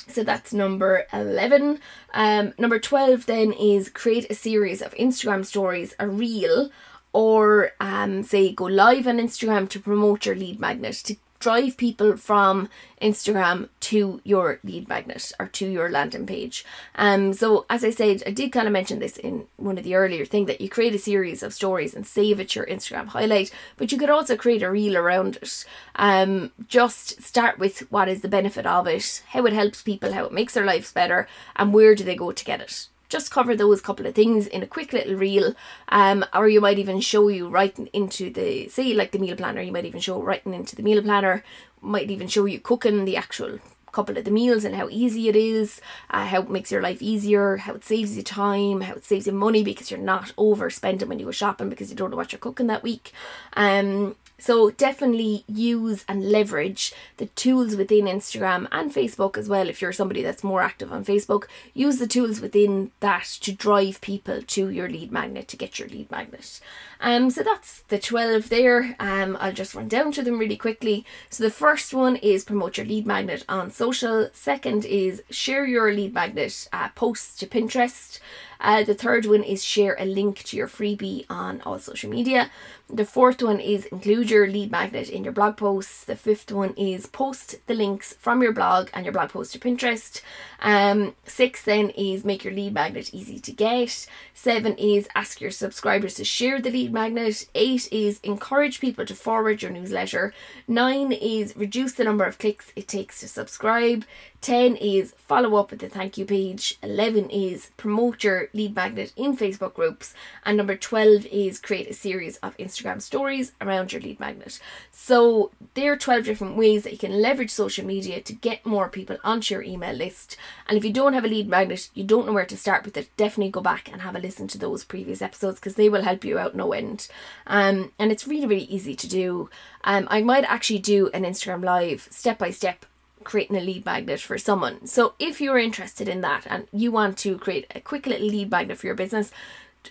so 0.07 0.23
that's 0.23 0.53
number 0.53 1.07
11. 1.11 1.79
Um, 2.13 2.53
number 2.59 2.79
12 2.79 3.25
then 3.25 3.53
is 3.53 3.89
create 3.89 4.29
a 4.29 4.35
series 4.35 4.81
of 4.81 4.93
Instagram 4.95 5.45
stories, 5.45 5.95
a 5.99 6.07
reel, 6.07 6.69
or 7.11 7.71
um, 7.79 8.23
say 8.23 8.51
go 8.51 8.65
live 8.65 9.07
on 9.07 9.17
Instagram 9.17 9.69
to 9.69 9.79
promote 9.79 10.25
your 10.25 10.35
lead 10.35 10.59
magnet 10.59 10.95
to 11.05 11.15
drive 11.45 11.77
people 11.77 12.17
from 12.17 12.67
Instagram 12.99 13.69
to 13.79 14.19
your 14.23 14.59
lead 14.63 14.89
magnet 14.89 15.31
or 15.39 15.45
to 15.45 15.67
your 15.67 15.91
landing 15.91 16.25
page. 16.25 16.65
Um, 16.95 17.33
so 17.33 17.67
as 17.69 17.83
I 17.83 17.91
said, 17.91 18.23
I 18.25 18.31
did 18.31 18.51
kind 18.51 18.65
of 18.65 18.73
mention 18.73 18.97
this 18.97 19.15
in 19.15 19.45
one 19.57 19.77
of 19.77 19.83
the 19.83 19.93
earlier 19.93 20.25
thing 20.25 20.47
that 20.47 20.59
you 20.59 20.69
create 20.69 20.95
a 20.95 20.97
series 20.97 21.43
of 21.43 21.53
stories 21.53 21.93
and 21.93 22.07
save 22.07 22.39
it 22.39 22.55
your 22.55 22.65
Instagram 22.65 23.09
highlight, 23.09 23.51
but 23.77 23.91
you 23.91 23.99
could 23.99 24.09
also 24.09 24.35
create 24.35 24.63
a 24.63 24.71
reel 24.71 24.97
around 24.97 25.35
it. 25.35 25.65
Um, 25.97 26.51
just 26.67 27.21
start 27.21 27.59
with 27.59 27.91
what 27.91 28.09
is 28.09 28.21
the 28.21 28.27
benefit 28.27 28.65
of 28.65 28.87
it, 28.87 29.21
how 29.27 29.45
it 29.45 29.53
helps 29.53 29.83
people, 29.83 30.13
how 30.13 30.25
it 30.25 30.33
makes 30.33 30.55
their 30.55 30.65
lives 30.65 30.91
better, 30.91 31.27
and 31.55 31.75
where 31.75 31.93
do 31.93 32.03
they 32.03 32.15
go 32.15 32.31
to 32.31 32.45
get 32.45 32.59
it 32.59 32.87
just 33.15 33.31
cover 33.31 33.55
those 33.55 33.81
couple 33.81 34.05
of 34.05 34.13
things 34.13 34.47
in 34.47 34.61
a 34.61 34.67
quick 34.75 34.91
little 34.91 35.15
reel 35.15 35.53
um 35.99 36.25
or 36.33 36.49
you 36.49 36.59
might 36.59 36.79
even 36.83 36.99
show 36.99 37.27
you 37.29 37.47
writing 37.47 37.87
into 37.93 38.29
the 38.37 38.67
say 38.67 38.93
like 38.93 39.11
the 39.11 39.23
meal 39.23 39.37
planner 39.37 39.61
you 39.61 39.71
might 39.71 39.85
even 39.91 40.01
show 40.01 40.21
writing 40.21 40.53
into 40.53 40.75
the 40.75 40.83
meal 40.83 41.01
planner 41.01 41.35
might 41.81 42.11
even 42.11 42.27
show 42.27 42.45
you 42.45 42.59
cooking 42.59 43.05
the 43.05 43.15
actual 43.15 43.59
couple 43.95 44.17
of 44.17 44.25
the 44.25 44.31
meals 44.31 44.65
and 44.65 44.75
how 44.75 44.89
easy 44.91 45.29
it 45.29 45.37
is, 45.37 45.79
uh, 46.09 46.25
how 46.25 46.41
it 46.41 46.49
makes 46.49 46.69
your 46.69 46.81
life 46.81 47.01
easier, 47.01 47.55
how 47.55 47.73
it 47.73 47.85
saves 47.85 48.17
you 48.17 48.23
time, 48.23 48.81
how 48.81 48.93
it 48.93 49.05
saves 49.05 49.25
you 49.25 49.31
money 49.31 49.63
because 49.63 49.89
you're 49.89 50.11
not 50.13 50.33
overspending 50.37 51.07
when 51.07 51.17
you 51.17 51.25
go 51.25 51.31
shopping 51.31 51.69
because 51.69 51.89
you 51.89 51.95
don't 51.95 52.11
know 52.11 52.17
what 52.17 52.33
you're 52.33 52.45
cooking 52.47 52.67
that 52.67 52.83
week. 52.83 53.13
Um, 53.53 54.17
so 54.37 54.71
definitely 54.71 55.43
use 55.47 56.05
and 56.07 56.31
leverage 56.31 56.93
the 57.17 57.27
tools 57.27 57.75
within 57.75 58.05
Instagram 58.05 58.67
and 58.71 58.93
Facebook 58.93 59.37
as 59.37 59.47
well. 59.47 59.69
If 59.69 59.81
you're 59.81 59.93
somebody 59.93 60.21
that's 60.21 60.43
more 60.43 60.61
active 60.61 60.91
on 60.91 61.05
Facebook, 61.05 61.45
use 61.73 61.97
the 61.99 62.07
tools 62.07 62.41
within 62.41 62.91
that 62.99 63.25
to 63.41 63.51
drive 63.53 64.01
people 64.01 64.41
to 64.41 64.69
your 64.69 64.89
lead 64.89 65.11
magnet 65.11 65.47
to 65.49 65.57
get 65.57 65.79
your 65.79 65.87
lead 65.87 66.11
magnet. 66.11 66.59
Um, 66.99 67.29
so 67.29 67.43
that's 67.43 67.81
the 67.83 67.99
12 67.99 68.49
there. 68.49 68.95
Um, 68.99 69.37
I'll 69.39 69.53
just 69.53 69.75
run 69.75 69.87
down 69.87 70.11
to 70.13 70.23
them 70.23 70.39
really 70.39 70.57
quickly. 70.57 71.05
So 71.29 71.43
the 71.43 71.51
first 71.51 71.93
one 71.93 72.15
is 72.17 72.43
promote 72.43 72.77
your 72.77 72.85
lead 72.85 73.05
magnet 73.05 73.45
on 73.47 73.71
social. 73.71 74.29
Second 74.33 74.85
is 74.85 75.23
share 75.29 75.65
your 75.65 75.93
lead 75.93 76.13
magnet 76.13 76.67
uh, 76.73 76.89
posts 76.89 77.37
to 77.39 77.47
Pinterest. 77.47 78.19
Uh, 78.59 78.83
the 78.83 78.93
third 78.93 79.25
one 79.25 79.43
is 79.43 79.63
share 79.63 79.95
a 79.99 80.05
link 80.05 80.43
to 80.43 80.57
your 80.57 80.67
freebie 80.67 81.25
on 81.29 81.61
all 81.61 81.79
social 81.79 82.09
media. 82.09 82.49
The 82.87 83.05
fourth 83.05 83.41
one 83.41 83.59
is 83.59 83.85
include 83.85 84.29
your 84.29 84.47
lead 84.47 84.71
magnet 84.71 85.09
in 85.09 85.23
your 85.23 85.33
blog 85.33 85.57
posts. 85.57 86.03
The 86.03 86.15
fifth 86.15 86.51
one 86.51 86.73
is 86.77 87.07
post 87.07 87.55
the 87.65 87.73
links 87.73 88.13
from 88.19 88.43
your 88.43 88.53
blog 88.53 88.89
and 88.93 89.05
your 89.05 89.13
blog 89.13 89.29
post 89.29 89.53
to 89.53 89.59
Pinterest. 89.59 90.21
Um, 90.61 91.15
six 91.25 91.63
then 91.63 91.89
is 91.91 92.23
make 92.23 92.43
your 92.43 92.53
lead 92.53 92.73
magnet 92.73 93.13
easy 93.13 93.39
to 93.39 93.51
get. 93.51 94.07
Seven 94.33 94.75
is 94.77 95.07
ask 95.15 95.41
your 95.41 95.51
subscribers 95.51 96.13
to 96.15 96.23
share 96.23 96.61
the 96.61 96.69
lead 96.69 96.93
magnet. 96.93 97.47
Eight 97.55 97.91
is 97.91 98.19
encourage 98.21 98.79
people 98.79 99.05
to 99.05 99.15
forward 99.15 99.63
your 99.63 99.71
newsletter. 99.71 100.33
Nine 100.67 101.11
is 101.11 101.57
reduce 101.57 101.93
the 101.93 102.03
number 102.03 102.25
of 102.25 102.37
clicks 102.37 102.71
it 102.75 102.87
takes 102.87 103.19
to 103.21 103.27
subscribe. 103.27 104.05
10 104.45 104.75
is 104.75 105.15
follow 105.17 105.55
up 105.55 105.71
with 105.71 105.79
the 105.79 105.89
thank 105.89 106.19
you 106.19 106.23
page. 106.23 106.77
11 106.83 107.31
is 107.31 107.71
promote 107.77 108.23
your 108.23 108.47
lead 108.53 108.75
magnet 108.75 109.11
in 109.15 109.35
Facebook 109.35 109.73
groups. 109.73 110.13
And 110.45 110.55
number 110.55 110.75
12 110.75 111.25
is 111.25 111.57
create 111.57 111.89
a 111.89 111.95
series 111.95 112.37
of 112.43 112.55
Instagram 112.57 113.01
stories 113.01 113.53
around 113.59 113.91
your 113.91 114.03
lead 114.03 114.19
magnet. 114.19 114.59
So 114.91 115.49
there 115.73 115.93
are 115.93 115.97
12 115.97 116.25
different 116.25 116.57
ways 116.57 116.83
that 116.83 116.91
you 116.91 116.99
can 116.99 117.23
leverage 117.23 117.49
social 117.49 117.87
media 117.87 118.21
to 118.21 118.33
get 118.33 118.67
more 118.67 118.87
people 118.87 119.17
onto 119.23 119.55
your 119.55 119.63
email 119.63 119.95
list. 119.95 120.37
And 120.69 120.77
if 120.77 120.85
you 120.85 120.93
don't 120.93 121.13
have 121.13 121.25
a 121.25 121.27
lead 121.27 121.49
magnet, 121.49 121.89
you 121.95 122.03
don't 122.03 122.27
know 122.27 122.33
where 122.33 122.45
to 122.45 122.55
start 122.55 122.85
with 122.85 122.95
it, 122.97 123.09
definitely 123.17 123.49
go 123.49 123.61
back 123.61 123.91
and 123.91 124.03
have 124.03 124.15
a 124.15 124.19
listen 124.19 124.47
to 124.49 124.59
those 124.59 124.83
previous 124.83 125.23
episodes 125.23 125.59
because 125.59 125.73
they 125.73 125.89
will 125.89 126.03
help 126.03 126.23
you 126.23 126.37
out 126.37 126.53
no 126.53 126.71
end. 126.71 127.07
Um, 127.47 127.93
and 127.97 128.11
it's 128.11 128.27
really, 128.27 128.45
really 128.45 128.65
easy 128.65 128.95
to 128.95 129.09
do. 129.09 129.49
Um, 129.83 130.07
I 130.11 130.21
might 130.21 130.43
actually 130.43 130.77
do 130.77 131.09
an 131.15 131.23
Instagram 131.23 131.63
live 131.63 132.07
step 132.11 132.37
by 132.37 132.51
step 132.51 132.85
creating 133.25 133.57
a 133.57 133.61
lead 133.61 133.85
magnet 133.85 134.21
for 134.21 134.37
someone. 134.37 134.87
So 134.87 135.13
if 135.19 135.41
you're 135.41 135.59
interested 135.59 136.07
in 136.07 136.21
that 136.21 136.47
and 136.49 136.67
you 136.71 136.91
want 136.91 137.17
to 137.19 137.37
create 137.37 137.67
a 137.75 137.81
quick 137.81 138.05
little 138.05 138.27
lead 138.27 138.49
magnet 138.49 138.77
for 138.77 138.85
your 138.85 138.95
business, 138.95 139.31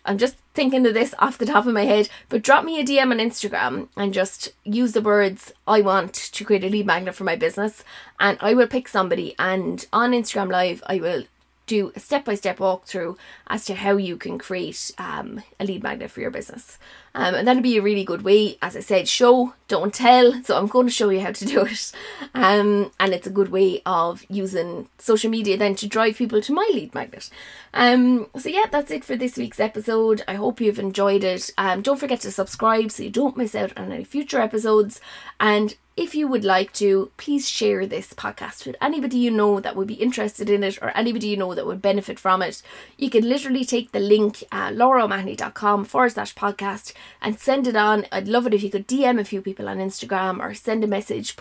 I'm 0.04 0.18
just 0.18 0.36
thinking 0.54 0.86
of 0.86 0.94
this 0.94 1.14
off 1.18 1.38
the 1.38 1.46
top 1.46 1.66
of 1.66 1.74
my 1.74 1.84
head, 1.84 2.08
but 2.28 2.42
drop 2.42 2.64
me 2.64 2.80
a 2.80 2.84
DM 2.84 3.10
on 3.10 3.18
Instagram 3.18 3.88
and 3.96 4.14
just 4.14 4.52
use 4.64 4.92
the 4.92 5.02
words 5.02 5.52
I 5.66 5.82
want 5.82 6.14
to 6.14 6.44
create 6.44 6.64
a 6.64 6.68
lead 6.68 6.86
magnet 6.86 7.14
for 7.14 7.24
my 7.24 7.36
business 7.36 7.84
and 8.18 8.38
I 8.40 8.54
will 8.54 8.66
pick 8.66 8.88
somebody 8.88 9.34
and 9.38 9.86
on 9.92 10.12
Instagram 10.12 10.50
live 10.50 10.82
I 10.86 10.98
will 10.98 11.24
do 11.66 11.92
a 11.96 12.00
step 12.00 12.24
by 12.24 12.34
step 12.34 12.58
walkthrough 12.58 13.16
as 13.46 13.64
to 13.64 13.74
how 13.74 13.96
you 13.96 14.16
can 14.16 14.38
create 14.38 14.90
um, 14.98 15.42
a 15.58 15.64
lead 15.64 15.82
magnet 15.82 16.10
for 16.10 16.20
your 16.20 16.30
business. 16.30 16.78
Um, 17.16 17.34
and 17.34 17.46
that'll 17.46 17.62
be 17.62 17.78
a 17.78 17.82
really 17.82 18.04
good 18.04 18.22
way, 18.22 18.58
as 18.60 18.76
I 18.76 18.80
said, 18.80 19.08
show, 19.08 19.54
don't 19.68 19.94
tell. 19.94 20.42
So 20.42 20.58
I'm 20.58 20.66
going 20.66 20.86
to 20.86 20.92
show 20.92 21.10
you 21.10 21.20
how 21.20 21.30
to 21.32 21.44
do 21.44 21.64
it. 21.64 21.92
Um, 22.34 22.90
and 22.98 23.14
it's 23.14 23.26
a 23.26 23.30
good 23.30 23.50
way 23.50 23.82
of 23.86 24.24
using 24.28 24.88
social 24.98 25.30
media 25.30 25.56
then 25.56 25.76
to 25.76 25.86
drive 25.86 26.16
people 26.16 26.40
to 26.42 26.52
my 26.52 26.68
lead 26.72 26.94
magnet. 26.94 27.30
Um, 27.72 28.28
so 28.36 28.48
yeah, 28.48 28.66
that's 28.70 28.90
it 28.90 29.04
for 29.04 29.16
this 29.16 29.36
week's 29.36 29.60
episode. 29.60 30.22
I 30.26 30.34
hope 30.34 30.60
you've 30.60 30.78
enjoyed 30.78 31.22
it. 31.22 31.50
Um, 31.56 31.82
don't 31.82 32.00
forget 32.00 32.20
to 32.22 32.32
subscribe 32.32 32.90
so 32.90 33.04
you 33.04 33.10
don't 33.10 33.36
miss 33.36 33.54
out 33.54 33.76
on 33.76 33.92
any 33.92 34.04
future 34.04 34.40
episodes. 34.40 35.00
And 35.38 35.76
if 35.96 36.14
you 36.16 36.26
would 36.26 36.44
like 36.44 36.72
to, 36.74 37.12
please 37.16 37.48
share 37.48 37.86
this 37.86 38.12
podcast 38.12 38.66
with 38.66 38.74
anybody 38.80 39.16
you 39.18 39.30
know 39.30 39.60
that 39.60 39.76
would 39.76 39.86
be 39.86 39.94
interested 39.94 40.50
in 40.50 40.64
it 40.64 40.76
or 40.82 40.90
anybody 40.90 41.28
you 41.28 41.36
know 41.36 41.54
that 41.54 41.66
would 41.66 41.80
benefit 41.80 42.18
from 42.18 42.42
it. 42.42 42.62
You 42.98 43.10
can 43.10 43.28
literally 43.28 43.64
take 43.64 43.92
the 43.92 44.00
link 44.00 44.42
at 44.50 44.74
lauraomahony.com 44.74 45.84
forward 45.84 46.10
slash 46.10 46.34
podcast 46.34 46.92
and 47.20 47.38
send 47.38 47.66
it 47.66 47.76
on. 47.76 48.06
I'd 48.12 48.28
love 48.28 48.46
it 48.46 48.54
if 48.54 48.62
you 48.62 48.70
could 48.70 48.88
DM 48.88 49.20
a 49.20 49.24
few 49.24 49.40
people 49.40 49.68
on 49.68 49.78
Instagram 49.78 50.40
or 50.40 50.54
send 50.54 50.84
a 50.84 50.88
message 50.88 51.36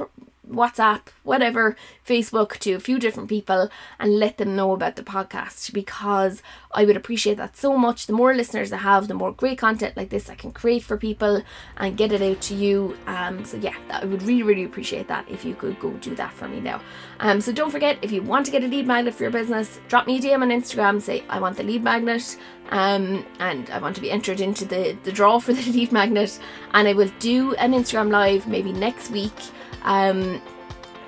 WhatsApp, 0.50 1.02
whatever, 1.24 1.76
Facebook 2.06 2.58
to 2.60 2.74
a 2.74 2.80
few 2.80 3.00
different 3.00 3.30
people 3.30 3.70
and 4.00 4.20
let 4.20 4.38
them 4.38 4.56
know 4.56 4.74
about 4.74 4.96
the 4.96 5.04
podcast 5.04 5.74
because 5.74 6.42
I 6.72 6.86
would 6.86 6.98
appreciate 6.98 7.38
that 7.38 7.56
so 7.56 7.78
much. 7.78 8.08
The 8.08 8.14
more 8.14 8.34
listeners 8.34 8.74
I 8.74 8.78
have, 8.78 9.08
the 9.08 9.14
more 9.14 9.32
great 9.32 9.58
content 9.58 9.96
like 9.96 10.10
this 10.10 10.30
I 10.30 10.36
can 10.36 10.52
create 10.52 10.84
for 10.84 10.98
people 10.98 11.44
and 11.78 11.98
get 11.98 12.12
it 12.12 12.22
out 12.22 12.42
to 12.42 12.56
you. 12.56 12.98
Um, 13.08 13.46
so 13.46 13.58
yeah, 13.58 13.76
I 13.90 14.06
would 14.06 14.24
really, 14.24 14.44
really 14.44 14.64
appreciate 14.66 15.08
that 15.08 15.30
if 15.30 15.46
you 15.46 15.56
could 15.56 15.80
go 15.80 15.92
do 15.92 16.14
that 16.16 16.34
for 16.34 16.48
me 16.48 16.60
now. 16.60 16.82
Um, 17.20 17.40
so 17.40 17.52
don't 17.52 17.72
forget 17.72 17.98
if 18.02 18.12
you 18.12 18.22
want 18.22 18.46
to 18.48 18.52
get 18.52 18.64
a 18.64 18.68
lead 18.68 18.86
magnet 18.86 19.14
for 19.14 19.24
your 19.24 19.32
business, 19.32 19.80
drop 19.88 20.08
me 20.08 20.18
a 20.18 20.22
DM 20.22 20.42
on 20.42 20.50
Instagram. 20.50 21.02
Say 21.02 21.24
I 21.30 21.40
want 21.40 21.58
the 21.58 21.64
lead 21.64 21.84
magnet. 21.84 22.38
Um, 22.74 23.24
and 23.40 23.70
I 23.70 23.78
want 23.78 23.96
to 23.98 24.02
be 24.02 24.10
entered 24.10 24.42
into 24.42 24.66
the, 24.66 24.98
the 25.04 25.12
draw 25.12 25.40
for 25.40 25.54
the 25.60 25.72
lead 25.72 25.92
magnet. 25.92 26.40
And 26.74 26.88
I 26.88 26.94
will 26.94 27.12
do 27.20 27.54
an 27.56 27.72
Instagram 27.72 28.12
live 28.12 28.48
maybe 28.48 28.74
next 28.74 29.12
week 29.12 29.40
um, 29.84 30.42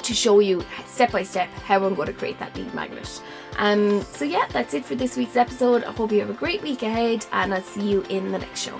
to 0.03 0.13
show 0.13 0.39
you 0.39 0.63
step 0.85 1.11
by 1.11 1.23
step 1.23 1.49
how 1.65 1.83
I'm 1.83 1.95
going 1.95 2.07
to 2.07 2.13
create 2.13 2.37
that 2.39 2.55
lead 2.55 2.73
magnet. 2.75 3.21
Um, 3.57 4.01
so 4.03 4.25
yeah, 4.25 4.45
that's 4.51 4.73
it 4.73 4.85
for 4.85 4.95
this 4.95 5.17
week's 5.17 5.35
episode. 5.35 5.83
I 5.83 5.91
hope 5.91 6.11
you 6.11 6.19
have 6.19 6.29
a 6.29 6.33
great 6.33 6.61
week 6.61 6.83
ahead, 6.83 7.25
and 7.31 7.53
I'll 7.53 7.61
see 7.61 7.89
you 7.89 8.01
in 8.09 8.31
the 8.31 8.37
next 8.37 8.61
show. 8.61 8.79